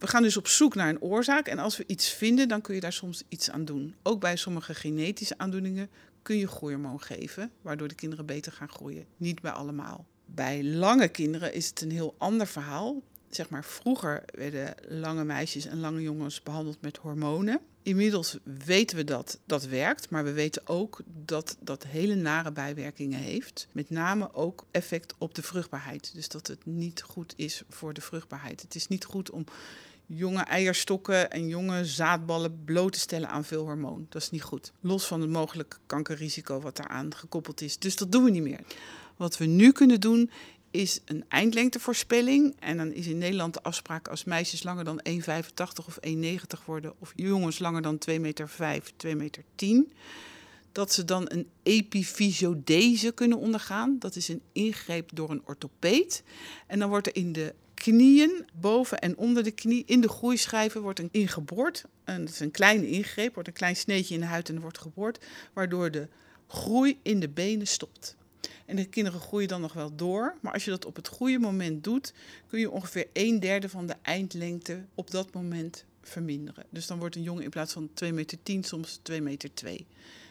We 0.00 0.06
gaan 0.06 0.22
dus 0.22 0.36
op 0.36 0.48
zoek 0.48 0.74
naar 0.74 0.88
een 0.88 1.00
oorzaak 1.00 1.46
en 1.46 1.58
als 1.58 1.76
we 1.76 1.84
iets 1.86 2.08
vinden, 2.08 2.48
dan 2.48 2.60
kun 2.60 2.74
je 2.74 2.80
daar 2.80 2.92
soms 2.92 3.22
iets 3.28 3.50
aan 3.50 3.64
doen. 3.64 3.94
Ook 4.02 4.20
bij 4.20 4.36
sommige 4.36 4.74
genetische 4.74 5.38
aandoeningen 5.38 5.90
kun 6.22 6.36
je 6.36 6.48
groeihormoon 6.48 7.00
geven, 7.00 7.50
waardoor 7.62 7.88
de 7.88 7.94
kinderen 7.94 8.26
beter 8.26 8.52
gaan 8.52 8.68
groeien. 8.68 9.04
Niet 9.16 9.40
bij 9.40 9.50
allemaal, 9.50 10.06
Bij 10.24 10.64
lange 10.64 11.08
kinderen 11.08 11.52
is 11.54 11.66
het 11.66 11.80
een 11.80 11.90
heel 11.90 12.14
ander 12.18 12.46
verhaal. 12.46 13.02
Zeg 13.30 13.48
maar, 13.48 13.64
vroeger 13.64 14.22
werden 14.26 14.74
lange 14.88 15.24
meisjes 15.24 15.66
en 15.66 15.80
lange 15.80 16.02
jongens 16.02 16.42
behandeld 16.42 16.80
met 16.80 16.96
hormonen. 16.96 17.60
Inmiddels 17.82 18.38
weten 18.64 18.96
we 18.96 19.04
dat 19.04 19.38
dat 19.46 19.64
werkt, 19.64 20.10
maar 20.10 20.24
we 20.24 20.32
weten 20.32 20.66
ook 20.66 21.00
dat 21.24 21.56
dat 21.60 21.86
hele 21.86 22.14
nare 22.14 22.52
bijwerkingen 22.52 23.18
heeft. 23.18 23.68
Met 23.72 23.90
name 23.90 24.34
ook 24.34 24.66
effect 24.70 25.14
op 25.18 25.34
de 25.34 25.42
vruchtbaarheid. 25.42 26.10
Dus 26.14 26.28
dat 26.28 26.46
het 26.46 26.66
niet 26.66 27.02
goed 27.02 27.32
is 27.36 27.62
voor 27.68 27.94
de 27.94 28.00
vruchtbaarheid. 28.00 28.62
Het 28.62 28.74
is 28.74 28.88
niet 28.88 29.04
goed 29.04 29.30
om 29.30 29.44
jonge 30.16 30.42
eierstokken 30.42 31.30
en 31.30 31.48
jonge 31.48 31.84
zaadballen 31.84 32.64
bloot 32.64 32.92
te 32.92 32.98
stellen 32.98 33.28
aan 33.28 33.44
veel 33.44 33.64
hormoon. 33.64 34.06
Dat 34.08 34.22
is 34.22 34.30
niet 34.30 34.42
goed. 34.42 34.72
Los 34.80 35.06
van 35.06 35.20
het 35.20 35.30
mogelijk 35.30 35.78
kankerrisico 35.86 36.60
wat 36.60 36.76
daaraan 36.76 37.14
gekoppeld 37.14 37.60
is. 37.60 37.78
Dus 37.78 37.96
dat 37.96 38.12
doen 38.12 38.24
we 38.24 38.30
niet 38.30 38.42
meer. 38.42 38.60
Wat 39.16 39.36
we 39.36 39.44
nu 39.44 39.72
kunnen 39.72 40.00
doen 40.00 40.30
is 40.70 41.00
een 41.04 41.24
eindlengtevoorspelling. 41.28 42.56
En 42.58 42.76
dan 42.76 42.92
is 42.92 43.06
in 43.06 43.18
Nederland 43.18 43.54
de 43.54 43.62
afspraak 43.62 44.08
als 44.08 44.24
meisjes 44.24 44.62
langer 44.62 44.84
dan 44.84 45.00
1,85 45.08 45.16
of 45.86 45.98
1,90 46.06 46.64
worden... 46.64 46.94
of 46.98 47.12
jongens 47.16 47.58
langer 47.58 47.82
dan 47.82 47.98
2,5 48.10 48.20
meter, 48.20 48.48
5, 48.48 48.92
2 48.96 49.16
meter 49.16 49.42
10... 49.54 49.92
dat 50.72 50.92
ze 50.92 51.04
dan 51.04 51.24
een 51.28 51.48
epifysiodese 51.62 53.12
kunnen 53.12 53.38
ondergaan. 53.38 53.96
Dat 53.98 54.16
is 54.16 54.28
een 54.28 54.42
ingreep 54.52 55.10
door 55.14 55.30
een 55.30 55.42
orthopeed. 55.44 56.22
En 56.66 56.78
dan 56.78 56.88
wordt 56.88 57.06
er 57.06 57.16
in 57.16 57.32
de 57.32 57.54
knieën, 57.82 58.44
boven 58.54 58.98
en 58.98 59.16
onder 59.16 59.42
de 59.42 59.50
knie, 59.50 59.82
in 59.86 60.00
de 60.00 60.08
groeischijven 60.08 60.82
wordt 60.82 60.98
een 60.98 61.08
ingeboord. 61.12 61.84
En 62.04 62.24
dat 62.24 62.34
is 62.34 62.40
een 62.40 62.50
kleine 62.50 62.88
ingreep, 62.88 63.34
wordt 63.34 63.48
een 63.48 63.54
klein 63.54 63.76
sneetje 63.76 64.14
in 64.14 64.20
de 64.20 64.26
huid 64.26 64.48
en 64.48 64.60
wordt 64.60 64.78
geboord, 64.78 65.24
waardoor 65.52 65.90
de 65.90 66.08
groei 66.46 66.98
in 67.02 67.20
de 67.20 67.28
benen 67.28 67.66
stopt. 67.66 68.16
En 68.66 68.76
de 68.76 68.84
kinderen 68.84 69.20
groeien 69.20 69.48
dan 69.48 69.60
nog 69.60 69.72
wel 69.72 69.96
door. 69.96 70.34
Maar 70.40 70.52
als 70.52 70.64
je 70.64 70.70
dat 70.70 70.84
op 70.84 70.96
het 70.96 71.08
goede 71.08 71.38
moment 71.38 71.84
doet, 71.84 72.12
kun 72.46 72.60
je 72.60 72.70
ongeveer 72.70 73.06
een 73.12 73.40
derde 73.40 73.68
van 73.68 73.86
de 73.86 73.96
eindlengte 74.02 74.84
op 74.94 75.10
dat 75.10 75.34
moment 75.34 75.84
verminderen. 76.02 76.64
Dus 76.70 76.86
dan 76.86 76.98
wordt 76.98 77.16
een 77.16 77.22
jongen 77.22 77.42
in 77.42 77.50
plaats 77.50 77.72
van 77.72 77.90
2,10 78.04 78.14
meter 78.14 78.38
soms 78.60 79.00
2,2 79.10 79.22
meter. 79.22 79.50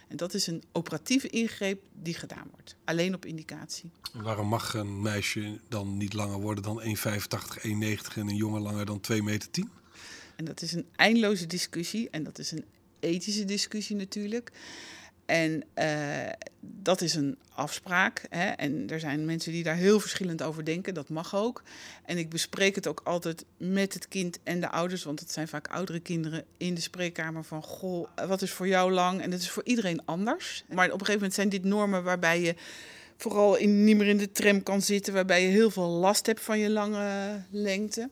En 0.10 0.18
dat 0.18 0.34
is 0.34 0.48
een 0.48 0.64
operatieve 0.72 1.28
ingreep 1.28 1.82
die 1.94 2.14
gedaan 2.14 2.48
wordt. 2.52 2.76
Alleen 2.84 3.14
op 3.14 3.26
indicatie. 3.26 3.92
Waarom 4.14 4.48
mag 4.48 4.74
een 4.74 5.02
meisje 5.02 5.60
dan 5.68 5.98
niet 5.98 6.14
langer 6.14 6.40
worden 6.40 6.64
dan 6.64 6.82
1,85, 6.82 6.88
1,90 6.88 6.92
en 8.16 8.28
een 8.28 8.36
jongen 8.36 8.62
langer 8.62 8.86
dan 8.86 9.02
2,10 9.12 9.24
meter? 9.24 9.50
En 10.36 10.46
dat 10.46 10.62
is 10.62 10.74
een 10.74 10.86
eindeloze 10.96 11.48
discussie. 11.48 12.10
En 12.10 12.24
dat 12.24 12.40
is 12.40 12.52
een 12.52 12.66
ethische 13.00 13.46
discussie 13.46 13.96
natuurlijk. 13.96 14.52
En 15.26 15.64
uh, 15.76 16.30
dat 16.60 17.02
is 17.02 17.16
een 17.16 17.38
afspraak. 17.54 18.26
Hè? 18.30 18.46
En 18.50 18.90
er 18.90 19.00
zijn 19.00 19.26
mensen 19.26 19.52
die 19.52 19.64
daar 19.64 19.76
heel 19.76 20.00
verschillend 20.00 20.42
over 20.42 20.66
denken. 20.66 20.94
Dat 20.94 21.10
mag 21.10 21.36
ook. 21.36 21.64
En 22.06 22.18
ik 22.18 22.30
bespreek 22.30 22.76
het 22.76 22.88
ook 22.88 23.02
altijd 23.04 23.46
met 23.58 23.94
het 23.94 24.08
kind 24.08 24.40
en 24.44 24.60
de 24.60 24.70
ouders. 24.70 25.04
Want 25.04 25.20
het 25.20 25.32
zijn 25.32 25.48
vaak 25.48 25.68
oudere 25.68 26.00
kinderen 26.00 26.44
in 26.58 26.74
de 26.74 26.82
spreekkamer. 26.82 27.44
Van 27.44 27.64
goh, 27.64 28.08
wat 28.28 28.42
is 28.42 28.52
voor 28.52 28.68
jou 28.68 28.92
lang? 28.92 29.22
En 29.22 29.30
dat 29.30 29.40
is 29.40 29.50
voor 29.50 29.64
iedereen 29.64 30.06
anders. 30.06 30.64
Maar 30.68 30.86
op 30.86 30.92
een 30.92 31.00
gegeven 31.00 31.14
moment 31.14 31.34
zijn 31.34 31.50
dit 31.50 31.64
normen 31.64 32.04
waarbij 32.04 32.42
je 32.42 32.56
vooral 33.18 33.56
in, 33.56 33.84
niet 33.84 33.98
meer 33.98 34.08
in 34.08 34.18
de 34.18 34.32
tram 34.32 34.64
kan 34.64 34.82
zitten. 34.82 35.14
Waarbij 35.14 35.44
je 35.44 35.50
heel 35.50 35.72
veel 35.72 35.88
last 35.88 36.26
hebt 36.26 36.42
van 36.42 36.60
je 36.60 36.70
lange 36.70 37.42
lengte. 37.50 38.10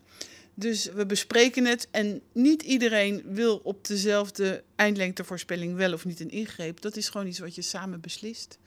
Dus 0.59 0.85
we 0.85 1.05
bespreken 1.05 1.65
het 1.65 1.87
en 1.91 2.21
niet 2.33 2.61
iedereen 2.61 3.21
wil 3.25 3.57
op 3.63 3.87
dezelfde 3.87 4.63
eindlengtevoorspelling 4.75 5.75
wel 5.75 5.93
of 5.93 6.05
niet 6.05 6.19
een 6.19 6.29
ingreep. 6.29 6.81
Dat 6.81 6.95
is 6.95 7.09
gewoon 7.09 7.27
iets 7.27 7.39
wat 7.39 7.55
je 7.55 7.61
samen 7.61 8.01
beslist. 8.01 8.57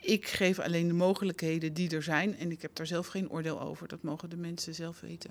Ik 0.00 0.26
geef 0.26 0.58
alleen 0.58 0.88
de 0.88 0.94
mogelijkheden 0.94 1.72
die 1.72 1.90
er 1.90 2.02
zijn 2.02 2.38
en 2.38 2.50
ik 2.50 2.62
heb 2.62 2.74
daar 2.74 2.86
zelf 2.86 3.06
geen 3.06 3.30
oordeel 3.30 3.60
over. 3.60 3.88
Dat 3.88 4.02
mogen 4.02 4.30
de 4.30 4.36
mensen 4.36 4.74
zelf 4.74 5.00
weten. 5.00 5.30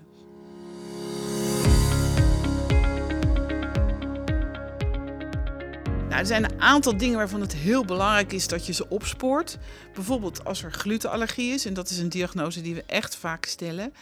Nou, 6.08 6.28
er 6.28 6.34
zijn 6.34 6.44
een 6.44 6.60
aantal 6.60 6.96
dingen 6.96 7.16
waarvan 7.16 7.40
het 7.40 7.54
heel 7.54 7.84
belangrijk 7.84 8.32
is 8.32 8.48
dat 8.48 8.66
je 8.66 8.72
ze 8.72 8.88
opspoort. 8.88 9.58
Bijvoorbeeld 9.94 10.44
als 10.44 10.62
er 10.62 10.72
glutenallergie 10.72 11.52
is, 11.52 11.64
en 11.64 11.74
dat 11.74 11.90
is 11.90 11.98
een 11.98 12.08
diagnose 12.08 12.60
die 12.60 12.74
we 12.74 12.84
echt 12.86 13.16
vaak 13.16 13.44
stellen. 13.44 13.92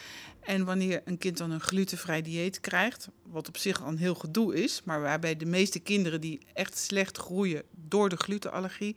En 0.45 0.65
wanneer 0.65 1.03
een 1.05 1.19
kind 1.19 1.37
dan 1.39 1.51
een 1.51 1.61
glutenvrij 1.61 2.23
dieet 2.23 2.61
krijgt, 2.61 3.09
wat 3.23 3.49
op 3.49 3.57
zich 3.57 3.83
al 3.83 3.89
een 3.89 3.99
heel 3.99 4.15
gedoe 4.15 4.63
is, 4.63 4.83
maar 4.85 5.01
waarbij 5.01 5.37
de 5.37 5.47
meeste 5.47 5.79
kinderen 5.81 6.21
die 6.21 6.41
echt 6.53 6.79
slecht 6.79 7.19
groeien 7.19 7.63
door 7.71 8.09
de 8.09 8.17
glutenallergie, 8.17 8.97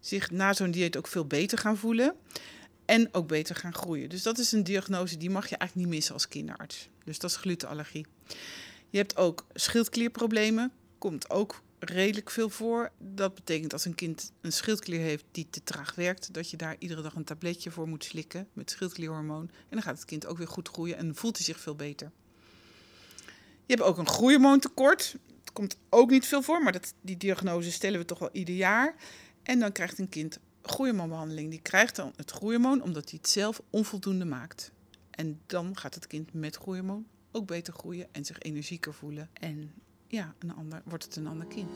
zich 0.00 0.30
na 0.30 0.52
zo'n 0.52 0.70
dieet 0.70 0.96
ook 0.96 1.06
veel 1.06 1.26
beter 1.26 1.58
gaan 1.58 1.76
voelen 1.76 2.14
en 2.84 3.08
ook 3.12 3.28
beter 3.28 3.56
gaan 3.56 3.74
groeien. 3.74 4.08
Dus 4.08 4.22
dat 4.22 4.38
is 4.38 4.52
een 4.52 4.64
diagnose 4.64 5.16
die 5.16 5.30
mag 5.30 5.48
je 5.48 5.56
eigenlijk 5.56 5.86
niet 5.86 5.96
missen 5.96 6.14
als 6.14 6.28
kinderarts. 6.28 6.88
Dus 7.04 7.18
dat 7.18 7.30
is 7.30 7.36
glutenallergie. 7.36 8.06
Je 8.90 8.98
hebt 8.98 9.16
ook 9.16 9.46
schildklierproblemen, 9.54 10.72
komt 10.98 11.30
ook 11.30 11.62
redelijk 11.80 12.30
veel 12.30 12.50
voor. 12.50 12.90
Dat 12.98 13.34
betekent 13.34 13.72
als 13.72 13.84
een 13.84 13.94
kind 13.94 14.32
een 14.40 14.52
schildklier 14.52 15.00
heeft 15.00 15.24
die 15.30 15.46
te 15.50 15.62
traag 15.62 15.94
werkt, 15.94 16.34
dat 16.34 16.50
je 16.50 16.56
daar 16.56 16.76
iedere 16.78 17.02
dag 17.02 17.14
een 17.14 17.24
tabletje 17.24 17.70
voor 17.70 17.88
moet 17.88 18.04
slikken 18.04 18.48
met 18.52 18.70
schildklierhormoon. 18.70 19.50
En 19.50 19.68
dan 19.70 19.82
gaat 19.82 19.96
het 19.96 20.04
kind 20.04 20.26
ook 20.26 20.38
weer 20.38 20.48
goed 20.48 20.68
groeien 20.68 20.96
en 20.96 21.14
voelt 21.14 21.36
hij 21.36 21.44
zich 21.44 21.60
veel 21.60 21.74
beter. 21.74 22.10
Je 23.66 23.76
hebt 23.76 23.88
ook 23.88 23.98
een 23.98 24.08
groeihormoontekort. 24.08 25.16
Dat 25.44 25.52
komt 25.52 25.76
ook 25.88 26.10
niet 26.10 26.26
veel 26.26 26.42
voor, 26.42 26.62
maar 26.62 26.72
dat, 26.72 26.94
die 27.00 27.16
diagnose 27.16 27.72
stellen 27.72 28.00
we 28.00 28.04
toch 28.04 28.18
wel 28.18 28.32
ieder 28.32 28.54
jaar. 28.54 28.94
En 29.42 29.58
dan 29.58 29.72
krijgt 29.72 29.98
een 29.98 30.08
kind 30.08 30.38
groeihormoonbehandeling. 30.62 31.50
Die 31.50 31.62
krijgt 31.62 31.96
dan 31.96 32.12
het 32.16 32.30
groeihormoon 32.30 32.82
omdat 32.82 33.10
hij 33.10 33.18
het 33.22 33.30
zelf 33.30 33.62
onvoldoende 33.70 34.24
maakt. 34.24 34.72
En 35.10 35.40
dan 35.46 35.76
gaat 35.76 35.94
het 35.94 36.06
kind 36.06 36.32
met 36.32 36.56
groeihormoon 36.56 37.06
ook 37.32 37.46
beter 37.46 37.72
groeien 37.72 38.08
en 38.12 38.24
zich 38.24 38.38
energieker 38.38 38.94
voelen. 38.94 39.30
En 39.32 39.72
ja, 40.10 40.34
een 40.38 40.54
ander, 40.54 40.82
wordt 40.84 41.04
het 41.04 41.16
een 41.16 41.26
ander 41.26 41.46
kind. 41.46 41.68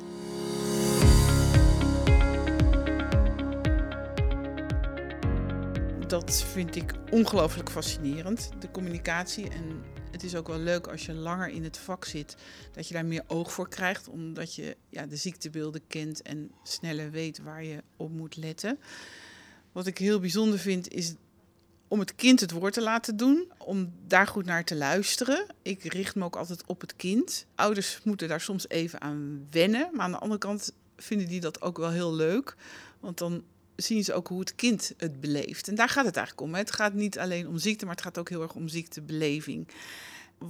Dat 6.08 6.42
vind 6.42 6.76
ik 6.76 6.94
ongelooflijk 7.10 7.70
fascinerend, 7.70 8.50
de 8.58 8.70
communicatie. 8.70 9.48
En 9.48 9.82
het 10.10 10.22
is 10.22 10.34
ook 10.34 10.48
wel 10.48 10.58
leuk 10.58 10.86
als 10.86 11.06
je 11.06 11.12
langer 11.12 11.48
in 11.48 11.64
het 11.64 11.78
vak 11.78 12.04
zit, 12.04 12.36
dat 12.72 12.88
je 12.88 12.94
daar 12.94 13.06
meer 13.06 13.24
oog 13.26 13.52
voor 13.52 13.68
krijgt, 13.68 14.08
omdat 14.08 14.54
je 14.54 14.76
ja, 14.88 15.06
de 15.06 15.16
ziektebeelden 15.16 15.86
kent 15.86 16.22
en 16.22 16.50
sneller 16.62 17.10
weet 17.10 17.38
waar 17.38 17.64
je 17.64 17.82
op 17.96 18.10
moet 18.10 18.36
letten. 18.36 18.78
Wat 19.72 19.86
ik 19.86 19.98
heel 19.98 20.20
bijzonder 20.20 20.58
vind, 20.58 20.88
is 20.88 21.14
om 21.94 22.00
het 22.00 22.14
kind 22.14 22.40
het 22.40 22.50
woord 22.50 22.72
te 22.72 22.82
laten 22.82 23.16
doen, 23.16 23.52
om 23.58 23.92
daar 24.06 24.26
goed 24.26 24.44
naar 24.44 24.64
te 24.64 24.76
luisteren. 24.76 25.46
Ik 25.62 25.82
richt 25.82 26.14
me 26.14 26.24
ook 26.24 26.36
altijd 26.36 26.62
op 26.66 26.80
het 26.80 26.96
kind. 26.96 27.46
Ouders 27.54 28.00
moeten 28.04 28.28
daar 28.28 28.40
soms 28.40 28.68
even 28.68 29.00
aan 29.00 29.46
wennen, 29.50 29.88
maar 29.92 30.04
aan 30.04 30.10
de 30.10 30.18
andere 30.18 30.40
kant 30.40 30.72
vinden 30.96 31.28
die 31.28 31.40
dat 31.40 31.62
ook 31.62 31.76
wel 31.76 31.90
heel 31.90 32.14
leuk, 32.14 32.56
want 33.00 33.18
dan 33.18 33.42
zien 33.76 34.04
ze 34.04 34.12
ook 34.12 34.28
hoe 34.28 34.40
het 34.40 34.54
kind 34.54 34.92
het 34.96 35.20
beleeft. 35.20 35.68
En 35.68 35.74
daar 35.74 35.88
gaat 35.88 36.04
het 36.04 36.16
eigenlijk 36.16 36.46
om. 36.46 36.54
Het 36.54 36.72
gaat 36.72 36.94
niet 36.94 37.18
alleen 37.18 37.48
om 37.48 37.58
ziekte, 37.58 37.84
maar 37.84 37.94
het 37.94 38.04
gaat 38.04 38.18
ook 38.18 38.28
heel 38.28 38.42
erg 38.42 38.54
om 38.54 38.68
ziektebeleving 38.68 39.68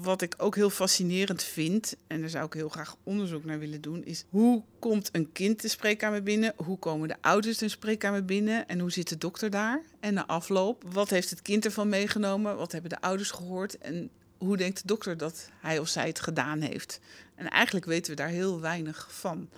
wat 0.03 0.23
ik 0.23 0.35
ook 0.37 0.55
heel 0.55 0.71
fascinerend 0.71 1.43
vind, 1.43 1.97
en 2.07 2.21
daar 2.21 2.31
zou 2.31 2.47
ik 2.47 2.53
heel 2.53 2.69
graag 2.69 2.97
onderzoek 3.03 3.45
naar 3.45 3.59
willen 3.59 3.81
doen, 3.81 4.05
is 4.05 4.25
hoe 4.29 4.63
komt 4.79 5.09
een 5.13 5.33
kind 5.33 5.63
de 5.63 5.69
spreekkamer 5.69 6.23
binnen? 6.23 6.53
Hoe 6.57 6.79
komen 6.79 7.09
de 7.09 7.17
ouders 7.21 7.59
de 7.59 7.69
spreekkamer 7.69 8.25
binnen? 8.25 8.69
En 8.69 8.79
hoe 8.79 8.93
zit 8.93 9.09
de 9.09 9.19
dokter 9.19 9.51
daar? 9.51 9.83
En 10.01 10.15
na 10.15 10.27
afloop, 10.27 10.85
wat 10.93 11.11
heeft 11.11 11.31
het 11.31 11.43
kind 11.43 11.65
ervan 11.65 11.89
meegenomen? 11.89 12.57
Wat 12.57 12.73
hebben 12.73 12.91
de 12.91 13.01
ouders 13.01 13.31
gehoord? 13.31 13.79
En 13.79 14.11
hoe 14.39 14.57
denkt 14.57 14.81
de 14.81 14.87
dokter 14.87 15.17
dat 15.17 15.49
hij 15.61 15.79
of 15.79 15.89
zij 15.89 16.07
het 16.07 16.21
gedaan 16.21 16.61
heeft? 16.61 17.01
En 17.35 17.51
eigenlijk 17.51 17.87
weten 17.87 18.11
we 18.11 18.17
daar 18.17 18.29
heel 18.29 18.61
weinig 18.61 19.09
van. 19.11 19.49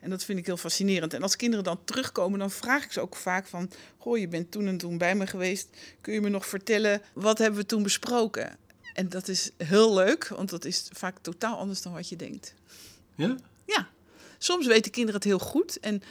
En 0.00 0.10
dat 0.10 0.24
vind 0.24 0.38
ik 0.38 0.46
heel 0.46 0.56
fascinerend. 0.56 1.14
En 1.14 1.22
als 1.22 1.36
kinderen 1.36 1.64
dan 1.64 1.84
terugkomen, 1.84 2.38
dan 2.38 2.50
vraag 2.50 2.84
ik 2.84 2.92
ze 2.92 3.00
ook 3.00 3.16
vaak 3.16 3.46
van... 3.46 3.70
Goh, 3.98 4.18
je 4.18 4.28
bent 4.28 4.50
toen 4.50 4.66
en 4.66 4.76
toen 4.76 4.98
bij 4.98 5.14
me 5.14 5.26
geweest. 5.26 5.68
Kun 6.00 6.12
je 6.12 6.20
me 6.20 6.28
nog 6.28 6.46
vertellen, 6.46 7.02
wat 7.12 7.38
hebben 7.38 7.60
we 7.60 7.66
toen 7.66 7.82
besproken? 7.82 8.56
En 8.94 9.08
dat 9.08 9.28
is 9.28 9.50
heel 9.56 9.94
leuk, 9.94 10.28
want 10.28 10.50
dat 10.50 10.64
is 10.64 10.88
vaak 10.92 11.18
totaal 11.20 11.56
anders 11.56 11.82
dan 11.82 11.92
wat 11.92 12.08
je 12.08 12.16
denkt. 12.16 12.54
Ja? 13.14 13.36
Ja. 13.64 13.88
Soms 14.38 14.66
weten 14.66 14.90
kinderen 14.90 15.20
het 15.20 15.28
heel 15.28 15.38
goed. 15.38 15.80
En 15.80 16.02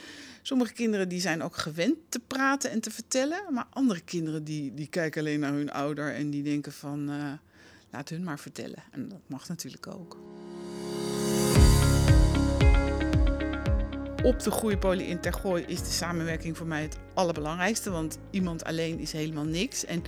sommige 0.42 0.72
kinderen 0.72 1.08
die 1.08 1.20
zijn 1.20 1.42
ook 1.42 1.56
gewend 1.56 1.96
te 2.08 2.20
praten 2.26 2.70
en 2.70 2.80
te 2.80 2.90
vertellen. 2.90 3.42
Maar 3.50 3.66
andere 3.70 4.00
kinderen 4.00 4.44
die, 4.44 4.74
die 4.74 4.86
kijken 4.86 5.20
alleen 5.20 5.40
naar 5.40 5.52
hun 5.52 5.70
ouder 5.72 6.14
en 6.14 6.30
die 6.30 6.42
denken 6.42 6.72
van... 6.72 7.10
Uh, 7.10 7.32
laat 7.90 8.08
hun 8.08 8.24
maar 8.24 8.38
vertellen. 8.38 8.82
En 8.90 9.08
dat 9.08 9.20
mag 9.26 9.48
natuurlijk 9.48 9.86
ook. 9.86 10.18
Op 14.22 14.42
de 14.42 14.50
groeipolie 14.50 15.06
in 15.06 15.20
Tergooi 15.20 15.64
is 15.66 15.78
de 15.78 15.90
samenwerking 15.90 16.56
voor 16.56 16.66
mij 16.66 16.82
het 16.82 16.96
allerbelangrijkste. 17.14 17.90
Want 17.90 18.18
iemand 18.30 18.64
alleen 18.64 18.98
is 18.98 19.12
helemaal 19.12 19.44
niks. 19.44 19.84
En 19.84 20.02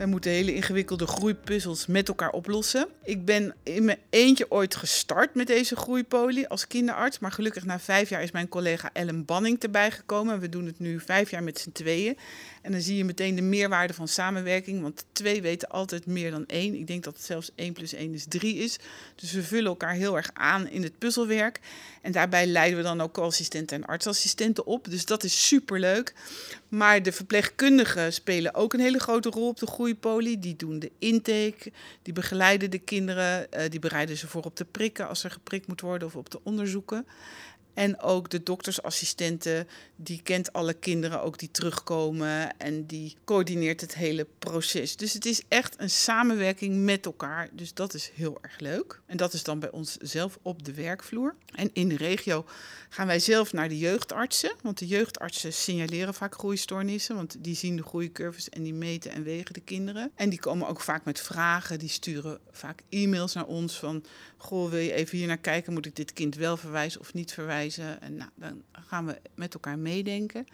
Wij 0.00 0.08
moeten 0.08 0.30
hele 0.30 0.54
ingewikkelde 0.54 1.06
groeipuzzels 1.06 1.86
met 1.86 2.08
elkaar 2.08 2.30
oplossen. 2.30 2.88
Ik 3.02 3.24
ben 3.24 3.54
in 3.62 3.84
mijn 3.84 3.98
eentje 4.10 4.50
ooit 4.50 4.74
gestart 4.74 5.34
met 5.34 5.46
deze 5.46 5.76
groeipolie 5.76 6.48
als 6.48 6.66
kinderarts. 6.66 7.18
Maar 7.18 7.32
gelukkig 7.32 7.64
na 7.64 7.80
vijf 7.80 8.08
jaar 8.08 8.22
is 8.22 8.30
mijn 8.30 8.48
collega 8.48 8.90
Ellen 8.92 9.24
Banning 9.24 9.62
erbij 9.62 9.90
gekomen. 9.90 10.40
We 10.40 10.48
doen 10.48 10.66
het 10.66 10.78
nu 10.78 11.00
vijf 11.00 11.30
jaar 11.30 11.42
met 11.42 11.58
z'n 11.58 11.72
tweeën. 11.72 12.16
En 12.62 12.72
dan 12.72 12.80
zie 12.80 12.96
je 12.96 13.04
meteen 13.04 13.34
de 13.34 13.42
meerwaarde 13.42 13.94
van 13.94 14.08
samenwerking. 14.08 14.82
Want 14.82 15.04
twee 15.12 15.42
weten 15.42 15.68
altijd 15.68 16.06
meer 16.06 16.30
dan 16.30 16.46
één. 16.46 16.74
Ik 16.74 16.86
denk 16.86 17.04
dat 17.04 17.14
het 17.14 17.24
zelfs 17.24 17.50
1 17.54 17.72
plus 17.72 17.92
1 17.92 18.14
is 18.14 18.24
3 18.28 18.54
is. 18.54 18.78
Dus 19.14 19.32
we 19.32 19.42
vullen 19.42 19.70
elkaar 19.70 19.94
heel 19.94 20.16
erg 20.16 20.30
aan 20.32 20.68
in 20.68 20.82
het 20.82 20.98
puzzelwerk. 20.98 21.60
En 22.02 22.12
daarbij 22.12 22.46
leiden 22.46 22.78
we 22.78 22.84
dan 22.84 23.00
ook 23.00 23.12
co-assistenten 23.12 23.76
en 23.76 23.88
artsassistenten 23.88 24.66
op. 24.66 24.90
Dus 24.90 25.04
dat 25.04 25.24
is 25.24 25.46
superleuk. 25.46 26.14
Maar 26.68 27.02
de 27.02 27.12
verpleegkundigen 27.12 28.12
spelen 28.12 28.54
ook 28.54 28.72
een 28.72 28.80
hele 28.80 28.98
grote 28.98 29.30
rol 29.30 29.48
op 29.48 29.58
de 29.58 29.66
Die 30.38 30.56
doen 30.56 30.78
de 30.78 30.90
intake, 30.98 31.72
die 32.02 32.12
begeleiden 32.12 32.70
de 32.70 32.78
kinderen, 32.78 33.52
eh, 33.52 33.70
die 33.70 33.80
bereiden 33.80 34.16
ze 34.16 34.28
voor 34.28 34.42
op 34.42 34.56
de 34.56 34.64
prikken 34.64 35.08
als 35.08 35.24
er 35.24 35.30
geprikt 35.30 35.66
moet 35.66 35.80
worden 35.80 36.08
of 36.08 36.16
op 36.16 36.30
de 36.30 36.40
onderzoeken. 36.42 37.06
En 37.74 38.00
ook 38.00 38.30
de 38.30 38.42
doktersassistenten, 38.42 39.68
die 39.96 40.22
kent 40.22 40.52
alle 40.52 40.74
kinderen 40.74 41.22
ook 41.22 41.38
die 41.38 41.50
terugkomen 41.50 42.56
en 42.56 42.86
die 42.86 43.16
coördineert 43.24 43.80
het 43.80 43.94
hele 43.94 44.26
proces. 44.38 44.96
Dus 44.96 45.12
het 45.12 45.26
is 45.26 45.42
echt 45.48 45.74
een 45.78 45.90
samenwerking 45.90 46.84
met 46.84 47.06
elkaar. 47.06 47.48
Dus 47.52 47.74
dat 47.74 47.94
is 47.94 48.10
heel 48.14 48.38
erg 48.40 48.58
leuk. 48.58 49.00
En 49.06 49.16
dat 49.16 49.32
is 49.32 49.42
dan 49.42 49.58
bij 49.58 49.70
ons 49.70 49.96
zelf 49.96 50.38
op 50.42 50.64
de 50.64 50.74
werkvloer. 50.74 51.34
En 51.54 51.70
in 51.72 51.88
de 51.88 51.96
regio 51.96 52.44
gaan 52.88 53.06
wij 53.06 53.18
zelf 53.18 53.52
naar 53.52 53.68
de 53.68 53.78
jeugdartsen, 53.78 54.52
want 54.62 54.78
de 54.78 54.86
jeugdartsen 54.86 55.52
signaleren 55.52 56.14
vaak 56.14 56.34
groeistoornissen, 56.34 57.14
want 57.14 57.36
die 57.38 57.54
zien 57.54 57.76
de 57.76 57.82
groeicurves 57.82 58.48
en 58.48 58.62
die 58.62 58.74
meten 58.74 59.10
en 59.10 59.22
wegen 59.22 59.52
de 59.52 59.60
kinderen. 59.60 60.12
En 60.14 60.28
die 60.28 60.40
komen 60.40 60.68
ook 60.68 60.80
vaak 60.80 61.04
met 61.04 61.20
vragen, 61.20 61.78
die 61.78 61.88
sturen 61.88 62.38
vaak 62.50 62.82
e-mails 62.88 63.32
naar 63.32 63.46
ons 63.46 63.78
van, 63.78 64.04
goh, 64.36 64.70
wil 64.70 64.80
je 64.80 64.92
even 64.92 65.18
hier 65.18 65.26
naar 65.26 65.38
kijken, 65.38 65.72
moet 65.72 65.86
ik 65.86 65.96
dit 65.96 66.12
kind 66.12 66.34
wel 66.34 66.56
verwijzen 66.56 67.00
of 67.00 67.14
niet 67.14 67.32
verwijzen? 67.32 67.59
En 68.00 68.16
nou, 68.16 68.30
dan 68.34 68.62
gaan 68.72 69.06
we 69.06 69.20
met 69.34 69.54
elkaar 69.54 69.78
meedenken. 69.78 70.46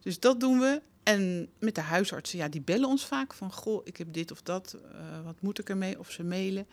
Dus 0.00 0.20
dat 0.20 0.40
doen 0.40 0.58
we. 0.58 0.82
En 1.04 1.48
met 1.58 1.74
de 1.74 1.80
huisartsen, 1.80 2.38
ja, 2.38 2.48
die 2.48 2.60
bellen 2.60 2.88
ons 2.88 3.06
vaak 3.06 3.34
van... 3.34 3.52
goh, 3.52 3.80
ik 3.84 3.96
heb 3.96 4.12
dit 4.12 4.30
of 4.30 4.42
dat, 4.42 4.76
uh, 4.84 5.24
wat 5.24 5.36
moet 5.40 5.58
ik 5.58 5.68
ermee? 5.68 5.98
Of 5.98 6.10
ze 6.10 6.24
mailen. 6.24 6.66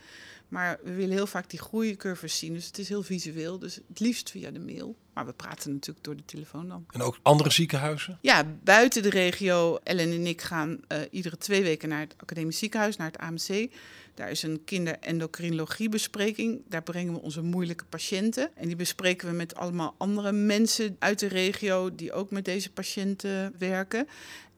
Maar 0.48 0.80
we 0.84 0.94
willen 0.94 1.16
heel 1.16 1.28
vaak 1.28 1.50
die 1.50 1.60
groeicurves 1.60 2.38
zien. 2.38 2.54
Dus 2.54 2.66
het 2.66 2.78
is 2.78 2.90
heel 2.90 3.04
visueel, 3.04 3.60
dus 3.60 3.76
het 3.76 4.00
liefst 4.00 4.32
via 4.32 4.52
de 4.52 4.60
mail. 4.60 4.96
Maar 5.14 5.26
we 5.26 5.34
praten 5.34 5.72
natuurlijk 5.72 6.06
door 6.06 6.16
de 6.16 6.26
telefoon 6.26 6.68
dan. 6.68 6.86
En 6.92 7.02
ook 7.02 7.20
andere 7.22 7.52
ziekenhuizen? 7.52 8.18
Ja, 8.22 8.46
buiten 8.64 9.04
de 9.04 9.10
regio. 9.10 9.80
Ellen 9.84 10.12
en 10.12 10.28
ik 10.28 10.42
gaan 10.42 10.80
uh, 10.88 10.98
iedere 11.12 11.38
twee 11.38 11.64
weken 11.64 11.90
naar 11.90 12.00
het 12.00 12.16
academisch 12.18 12.58
ziekenhuis, 12.58 12.98
naar 12.98 13.12
het 13.12 13.18
AMC... 13.18 13.70
Daar 14.14 14.30
is 14.30 14.44
een 14.44 14.64
kinderendocrinologiebespreking. 14.64 16.62
Daar 16.68 16.84
brengen 16.84 17.14
we 17.14 17.22
onze 17.22 17.42
moeilijke 17.42 17.86
patiënten. 17.86 18.56
En 18.56 18.68
die 18.68 18.76
bespreken 18.76 19.30
we 19.30 19.36
met 19.36 19.56
allemaal 19.56 19.96
andere 19.98 20.32
mensen 20.32 20.96
uit 21.00 21.20
de 21.20 21.28
regio 21.28 21.96
die 21.96 22.14
ook 22.14 22.32
met 22.32 22.46
deze 22.46 22.72
patiënten 22.72 23.54
werken. 23.58 24.08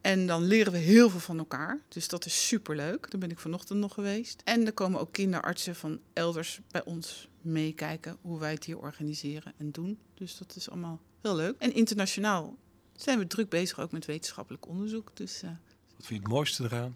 En 0.02 0.28
dan 0.28 0.44
leren 0.44 0.72
we 0.72 0.78
heel 0.78 1.10
veel 1.10 1.20
van 1.20 1.38
elkaar. 1.38 1.80
Dus 1.88 2.08
dat 2.08 2.26
is 2.26 2.48
superleuk. 2.48 3.12
Daar 3.12 3.20
ben 3.20 3.32
ik 3.32 3.40
vanochtend 3.40 3.80
nog 3.80 3.94
geweest. 3.94 4.42
En 4.44 4.66
er 4.66 4.74
komen 4.74 5.00
ook 5.00 5.12
kinderartsen 5.12 5.76
van 5.76 6.00
elders 6.14 6.60
bij 6.72 6.84
ons 6.84 7.28
meekijken 7.42 8.18
hoe 8.22 8.40
wij 8.40 8.52
het 8.52 8.64
hier 8.64 8.78
organiseren 8.78 9.54
en 9.58 9.72
doen. 9.72 10.00
Dus 10.14 10.38
dat 10.38 10.56
is 10.56 10.70
allemaal 10.70 11.00
heel 11.22 11.36
leuk. 11.36 11.56
En 11.58 11.74
internationaal 11.74 12.58
zijn 12.96 13.20
we 13.20 13.28
druk 13.28 13.50
bezig 13.50 13.80
ook 13.80 13.92
met 13.92 14.06
wetenschappelijk 14.06 14.68
onderzoek. 14.68 15.12
Dus, 15.14 15.44
uh... 15.44 15.50
Wat 15.50 16.06
vind 16.06 16.08
je 16.08 16.16
het 16.16 16.28
mooiste 16.28 16.64
eraan? 16.64 16.96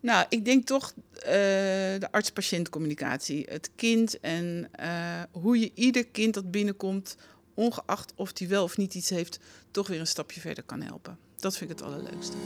Nou, 0.00 0.26
ik 0.28 0.44
denk 0.44 0.66
toch 0.66 0.92
uh, 0.96 1.22
de 1.22 2.08
arts-patiëntcommunicatie. 2.10 3.46
Het 3.48 3.70
kind 3.76 4.20
en 4.20 4.70
uh, 4.80 5.22
hoe 5.30 5.58
je 5.58 5.70
ieder 5.74 6.06
kind 6.06 6.34
dat 6.34 6.50
binnenkomt, 6.50 7.16
ongeacht 7.54 8.12
of 8.14 8.38
hij 8.38 8.48
wel 8.48 8.62
of 8.62 8.76
niet 8.76 8.94
iets 8.94 9.10
heeft, 9.10 9.38
toch 9.70 9.86
weer 9.86 10.00
een 10.00 10.06
stapje 10.06 10.40
verder 10.40 10.64
kan 10.64 10.82
helpen. 10.82 11.18
Dat 11.46 11.56
vind 11.56 11.70
ik 11.70 11.78
het 11.78 11.86
allerleukste. 11.86 12.36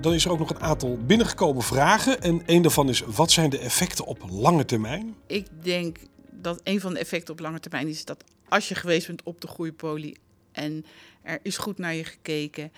Dan 0.00 0.12
is 0.12 0.24
er 0.24 0.30
ook 0.30 0.38
nog 0.38 0.50
een 0.50 0.60
aantal 0.60 0.98
binnengekomen 1.06 1.62
vragen. 1.62 2.20
En 2.20 2.42
een 2.46 2.62
daarvan 2.62 2.88
is: 2.88 3.00
wat 3.00 3.30
zijn 3.30 3.50
de 3.50 3.58
effecten 3.58 4.04
op 4.04 4.24
lange 4.30 4.64
termijn? 4.64 5.14
Ik 5.26 5.46
denk 5.62 5.98
dat 6.30 6.60
een 6.64 6.80
van 6.80 6.92
de 6.92 6.98
effecten 6.98 7.34
op 7.34 7.40
lange 7.40 7.60
termijn 7.60 7.88
is 7.88 8.04
dat 8.04 8.24
als 8.48 8.68
je 8.68 8.74
geweest 8.74 9.06
bent 9.06 9.22
op 9.22 9.40
de 9.40 9.46
groeipolie 9.46 10.16
en 10.52 10.84
er 11.22 11.38
is 11.42 11.56
goed 11.56 11.78
naar 11.78 11.94
je 11.94 12.04
gekeken. 12.04 12.72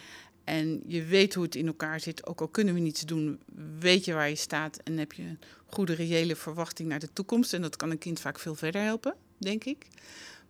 En 0.44 0.82
je 0.86 1.04
weet 1.04 1.34
hoe 1.34 1.44
het 1.44 1.54
in 1.54 1.66
elkaar 1.66 2.00
zit. 2.00 2.26
Ook 2.26 2.40
al 2.40 2.48
kunnen 2.48 2.74
we 2.74 2.80
niets 2.80 3.00
doen, 3.00 3.40
weet 3.78 4.04
je 4.04 4.12
waar 4.12 4.28
je 4.28 4.34
staat. 4.34 4.76
En 4.84 4.98
heb 4.98 5.12
je 5.12 5.22
een 5.22 5.38
goede 5.66 5.92
reële 5.92 6.36
verwachting 6.36 6.88
naar 6.88 6.98
de 6.98 7.12
toekomst. 7.12 7.54
En 7.54 7.62
dat 7.62 7.76
kan 7.76 7.90
een 7.90 7.98
kind 7.98 8.20
vaak 8.20 8.38
veel 8.38 8.54
verder 8.54 8.82
helpen, 8.82 9.14
denk 9.40 9.64
ik. 9.64 9.86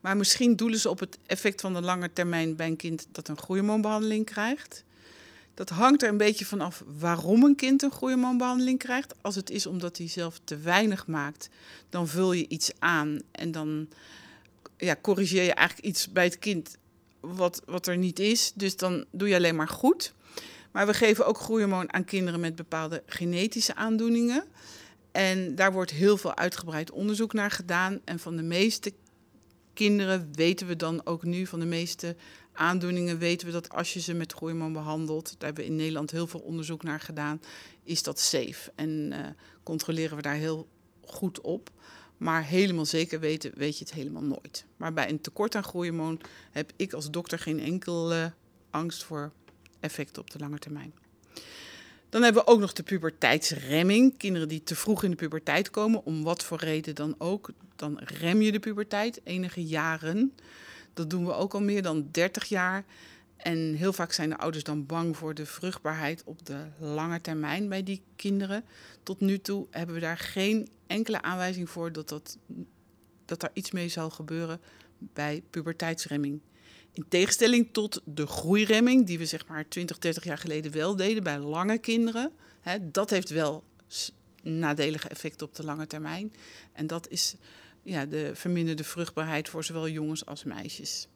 Maar 0.01 0.17
misschien 0.17 0.57
doelen 0.57 0.79
ze 0.79 0.91
op 0.91 0.99
het 0.99 1.19
effect 1.27 1.61
van 1.61 1.73
de 1.73 1.81
lange 1.81 2.13
termijn 2.13 2.57
bij 2.57 2.67
een 2.67 2.77
kind 2.77 3.07
dat 3.13 3.29
een 3.29 3.39
groeihormoonbehandeling 3.39 4.25
krijgt. 4.25 4.85
Dat 5.55 5.69
hangt 5.69 6.03
er 6.03 6.09
een 6.09 6.17
beetje 6.17 6.45
vanaf 6.45 6.85
waarom 6.99 7.45
een 7.45 7.57
kind 7.57 7.83
een 7.83 7.91
groeihormoonbehandeling 7.91 8.79
krijgt. 8.79 9.15
Als 9.21 9.35
het 9.35 9.51
is 9.51 9.67
omdat 9.67 9.99
hij 9.99 10.09
zelf 10.09 10.41
te 10.45 10.57
weinig 10.57 11.07
maakt, 11.07 11.49
dan 11.89 12.09
vul 12.09 12.33
je 12.33 12.49
iets 12.49 12.71
aan 12.79 13.21
en 13.31 13.53
dan 13.53 13.89
ja, 14.77 14.97
corrigeer 15.03 15.43
je 15.43 15.55
eigenlijk 15.55 15.89
iets 15.89 16.13
bij 16.13 16.25
het 16.25 16.39
kind 16.39 16.77
wat, 17.21 17.63
wat 17.67 17.87
er 17.87 17.97
niet 17.97 18.19
is. 18.19 18.53
Dus 18.55 18.77
dan 18.77 19.05
doe 19.11 19.29
je 19.29 19.35
alleen 19.35 19.57
maar 19.57 19.69
goed. 19.69 20.13
Maar 20.71 20.87
we 20.87 20.95
geven 20.95 21.27
ook 21.27 21.39
groeihormoon 21.39 21.93
aan 21.93 22.05
kinderen 22.05 22.41
met 22.41 22.57
bepaalde 22.57 23.03
genetische 23.07 23.75
aandoeningen. 23.75 24.45
En 25.13 25.55
daar 25.55 25.73
wordt 25.73 25.91
heel 25.91 26.17
veel 26.17 26.37
uitgebreid 26.37 26.91
onderzoek 26.91 27.33
naar 27.33 27.51
gedaan. 27.51 28.01
En 28.05 28.19
van 28.19 28.37
de 28.37 28.43
meeste 28.43 28.93
kinderen 29.73 30.29
weten 30.33 30.67
we 30.67 30.77
dan 30.77 31.07
ook 31.07 31.23
nu, 31.23 31.47
van 31.47 31.61
de 31.61 31.67
meeste 31.67 32.17
aandoeningen 32.53 33.19
weten 33.19 33.47
we 33.47 33.53
dat 33.53 33.71
als 33.71 33.93
je 33.93 34.01
ze 34.01 34.15
met 34.15 34.33
groeihormoon 34.33 34.73
behandelt, 34.73 35.25
daar 35.25 35.47
hebben 35.47 35.65
we 35.65 35.71
in 35.71 35.77
Nederland 35.77 36.11
heel 36.11 36.27
veel 36.27 36.41
onderzoek 36.41 36.83
naar 36.83 37.01
gedaan, 37.01 37.41
is 37.83 38.03
dat 38.03 38.21
safe. 38.21 38.73
En 38.75 38.91
uh, 38.91 39.27
controleren 39.63 40.17
we 40.17 40.23
daar 40.23 40.35
heel 40.35 40.69
goed 41.01 41.41
op. 41.41 41.71
Maar 42.17 42.45
helemaal 42.45 42.85
zeker 42.85 43.21
weten, 43.21 43.53
weet 43.55 43.79
je 43.79 43.85
het 43.85 43.95
helemaal 43.95 44.23
nooit. 44.23 44.65
Maar 44.77 44.93
bij 44.93 45.09
een 45.09 45.21
tekort 45.21 45.55
aan 45.55 45.65
groeihormoon 45.65 46.21
heb 46.51 46.73
ik 46.77 46.93
als 46.93 47.11
dokter 47.11 47.39
geen 47.39 47.61
enkele 47.61 48.33
angst 48.71 49.05
voor 49.05 49.33
effecten 49.81 50.23
op 50.23 50.31
de 50.31 50.39
lange 50.39 50.59
termijn. 50.59 50.93
Dan 52.11 52.23
hebben 52.23 52.45
we 52.45 52.51
ook 52.51 52.61
nog 52.61 52.73
de 52.73 52.83
puberteitsremming. 52.83 54.17
Kinderen 54.17 54.49
die 54.49 54.63
te 54.63 54.75
vroeg 54.75 55.03
in 55.03 55.11
de 55.11 55.17
puberteit 55.17 55.71
komen, 55.71 56.05
om 56.05 56.23
wat 56.23 56.45
voor 56.45 56.59
reden 56.59 56.95
dan 56.95 57.15
ook. 57.19 57.51
Dan 57.77 57.99
rem 57.99 58.43
je 58.43 58.53
de 58.53 58.59
puberteit 58.59 59.21
enige 59.25 59.65
jaren. 59.65 60.35
Dat 60.95 61.11
doen 61.11 61.27
we 61.27 61.33
ook 61.33 61.55
al 61.55 61.61
meer 61.61 61.83
dan 61.83 62.09
30 62.11 62.45
jaar. 62.45 62.85
En 63.37 63.75
heel 63.75 63.93
vaak 63.93 64.13
zijn 64.13 64.29
de 64.29 64.39
ouders 64.39 64.65
dan 64.65 64.87
bang 64.87 65.17
voor 65.17 65.35
de 65.35 65.47
vruchtbaarheid 65.47 66.23
op 66.25 66.47
de 66.47 66.67
lange 66.79 67.21
termijn 67.21 67.69
bij 67.69 67.83
die 67.83 68.03
kinderen. 68.17 68.65
Tot 69.03 69.21
nu 69.21 69.39
toe 69.39 69.67
hebben 69.71 69.95
we 69.95 70.01
daar 70.01 70.19
geen 70.19 70.69
enkele 70.87 71.23
aanwijzing 71.23 71.71
voor 71.71 71.93
dat, 71.93 72.09
dat, 72.09 72.39
dat 73.25 73.41
daar 73.41 73.51
iets 73.53 73.71
mee 73.71 73.89
zal 73.89 74.11
gebeuren 74.11 74.61
bij 74.99 75.43
puberteitsremming. 75.51 76.41
In 76.93 77.05
tegenstelling 77.09 77.69
tot 77.73 78.01
de 78.05 78.27
groeiremming, 78.27 79.07
die 79.07 79.19
we 79.19 79.27
zeg 79.27 79.47
maar 79.47 79.69
20, 79.69 79.99
30 79.99 80.25
jaar 80.25 80.39
geleden 80.39 80.73
wel 80.73 80.97
deden 80.97 81.23
bij 81.23 81.39
lange 81.39 81.79
kinderen. 81.79 82.33
Hè, 82.61 82.91
dat 82.91 83.11
heeft 83.11 83.31
wel 83.31 83.65
nadelige 84.43 85.09
effecten 85.09 85.47
op 85.47 85.55
de 85.55 85.65
lange 85.65 85.87
termijn. 85.87 86.33
En 86.73 86.87
dat 86.87 87.09
is 87.09 87.35
ja, 87.83 88.07
de 88.07 88.31
verminderde 88.35 88.85
vruchtbaarheid 88.85 89.49
voor 89.49 89.65
zowel 89.65 89.89
jongens 89.89 90.27
als 90.27 90.45
meisjes. 90.45 91.09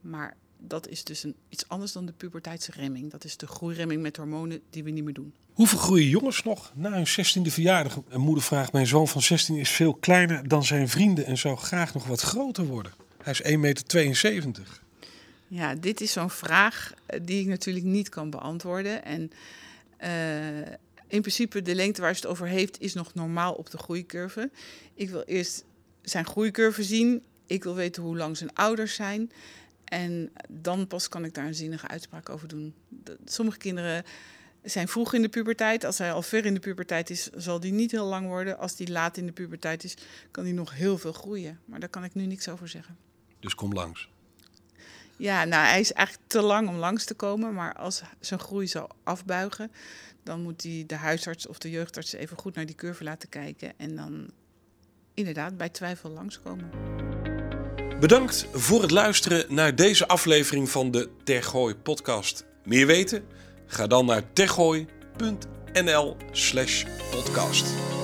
Maar 0.00 0.36
dat 0.58 0.88
is 0.88 1.04
dus 1.04 1.24
iets 1.48 1.68
anders 1.68 1.92
dan 1.92 2.06
de 2.06 2.12
puberteitsremming. 2.12 3.10
Dat 3.10 3.24
is 3.24 3.36
de 3.36 3.46
groeiremming 3.46 4.02
met 4.02 4.16
hormonen 4.16 4.60
die 4.70 4.84
we 4.84 4.90
niet 4.90 5.04
meer 5.04 5.14
doen. 5.14 5.34
Hoeveel 5.52 5.78
groeien 5.78 6.08
jongens 6.08 6.42
nog 6.42 6.72
na 6.74 6.92
hun 6.92 7.08
16e 7.08 7.52
verjaardag? 7.52 8.00
Een 8.08 8.20
moeder 8.20 8.44
vraagt: 8.44 8.72
Mijn 8.72 8.86
zoon 8.86 9.08
van 9.08 9.22
16 9.22 9.56
is 9.56 9.70
veel 9.70 9.94
kleiner 9.94 10.48
dan 10.48 10.64
zijn 10.64 10.88
vrienden 10.88 11.26
en 11.26 11.38
zou 11.38 11.56
graag 11.56 11.94
nog 11.94 12.06
wat 12.06 12.20
groter 12.20 12.64
worden. 12.66 12.92
Hij 13.22 13.32
is 13.32 13.42
1,72 13.42 13.58
meter. 13.58 14.84
Ja, 15.48 15.74
dit 15.74 16.00
is 16.00 16.12
zo'n 16.12 16.30
vraag 16.30 16.92
eh, 17.06 17.20
die 17.22 17.40
ik 17.40 17.46
natuurlijk 17.46 17.84
niet 17.84 18.08
kan 18.08 18.30
beantwoorden. 18.30 19.04
En 19.04 19.30
uh, 20.04 20.72
in 21.06 21.20
principe, 21.20 21.62
de 21.62 21.74
lengte 21.74 22.00
waar 22.00 22.14
ze 22.14 22.20
het 22.20 22.30
over 22.30 22.46
heeft, 22.46 22.80
is 22.80 22.94
nog 22.94 23.14
normaal 23.14 23.52
op 23.52 23.70
de 23.70 23.78
groeicurve. 23.78 24.50
Ik 24.94 25.10
wil 25.10 25.22
eerst 25.22 25.64
zijn 26.02 26.26
groeicurve 26.26 26.82
zien. 26.82 27.22
Ik 27.46 27.64
wil 27.64 27.74
weten 27.74 28.02
hoe 28.02 28.16
lang 28.16 28.36
zijn 28.36 28.54
ouders 28.54 28.94
zijn. 28.94 29.32
En 29.84 30.32
dan 30.48 30.86
pas 30.86 31.08
kan 31.08 31.24
ik 31.24 31.34
daar 31.34 31.46
een 31.46 31.54
zinnige 31.54 31.88
uitspraak 31.88 32.28
over 32.28 32.48
doen. 32.48 32.74
Sommige 33.24 33.58
kinderen 33.58 34.04
zijn 34.62 34.88
vroeg 34.88 35.14
in 35.14 35.22
de 35.22 35.28
puberteit. 35.28 35.84
Als 35.84 35.98
hij 35.98 36.12
al 36.12 36.22
ver 36.22 36.44
in 36.44 36.54
de 36.54 36.60
puberteit 36.60 37.10
is, 37.10 37.30
zal 37.36 37.60
die 37.60 37.72
niet 37.72 37.90
heel 37.90 38.06
lang 38.06 38.26
worden. 38.26 38.58
Als 38.58 38.76
die 38.76 38.90
laat 38.90 39.16
in 39.16 39.26
de 39.26 39.32
puberteit 39.32 39.84
is, 39.84 39.94
kan 40.30 40.44
die 40.44 40.52
nog 40.52 40.74
heel 40.74 40.98
veel 40.98 41.12
groeien. 41.12 41.60
Maar 41.64 41.80
daar 41.80 41.88
kan 41.88 42.04
ik 42.04 42.14
nu 42.14 42.26
niks 42.26 42.48
over 42.48 42.68
zeggen. 42.68 42.96
Dus 43.40 43.54
kom 43.54 43.72
langs. 43.72 44.08
Ja, 45.16 45.44
nou, 45.44 45.66
hij 45.66 45.80
is 45.80 45.92
eigenlijk 45.92 46.28
te 46.28 46.42
lang 46.42 46.68
om 46.68 46.76
langs 46.76 47.04
te 47.04 47.14
komen. 47.14 47.54
Maar 47.54 47.74
als 47.74 48.02
zijn 48.20 48.40
groei 48.40 48.66
zal 48.66 48.88
afbuigen, 49.02 49.72
dan 50.22 50.42
moet 50.42 50.62
hij 50.62 50.84
de 50.86 50.94
huisarts 50.94 51.46
of 51.46 51.58
de 51.58 51.70
jeugdarts 51.70 52.12
even 52.12 52.36
goed 52.36 52.54
naar 52.54 52.66
die 52.66 52.74
curve 52.74 53.04
laten 53.04 53.28
kijken. 53.28 53.72
En 53.76 53.96
dan 53.96 54.30
inderdaad 55.14 55.56
bij 55.56 55.68
twijfel 55.68 56.10
langskomen. 56.10 56.70
Bedankt 58.00 58.46
voor 58.52 58.82
het 58.82 58.90
luisteren 58.90 59.54
naar 59.54 59.74
deze 59.74 60.08
aflevering 60.08 60.70
van 60.70 60.90
de 60.90 61.08
Tergooi 61.24 61.74
podcast. 61.74 62.44
Meer 62.64 62.86
weten? 62.86 63.24
Ga 63.66 63.86
dan 63.86 64.06
naar 64.06 64.32
tergooi.nl 64.32 66.16
slash 66.32 66.84
podcast. 67.10 67.95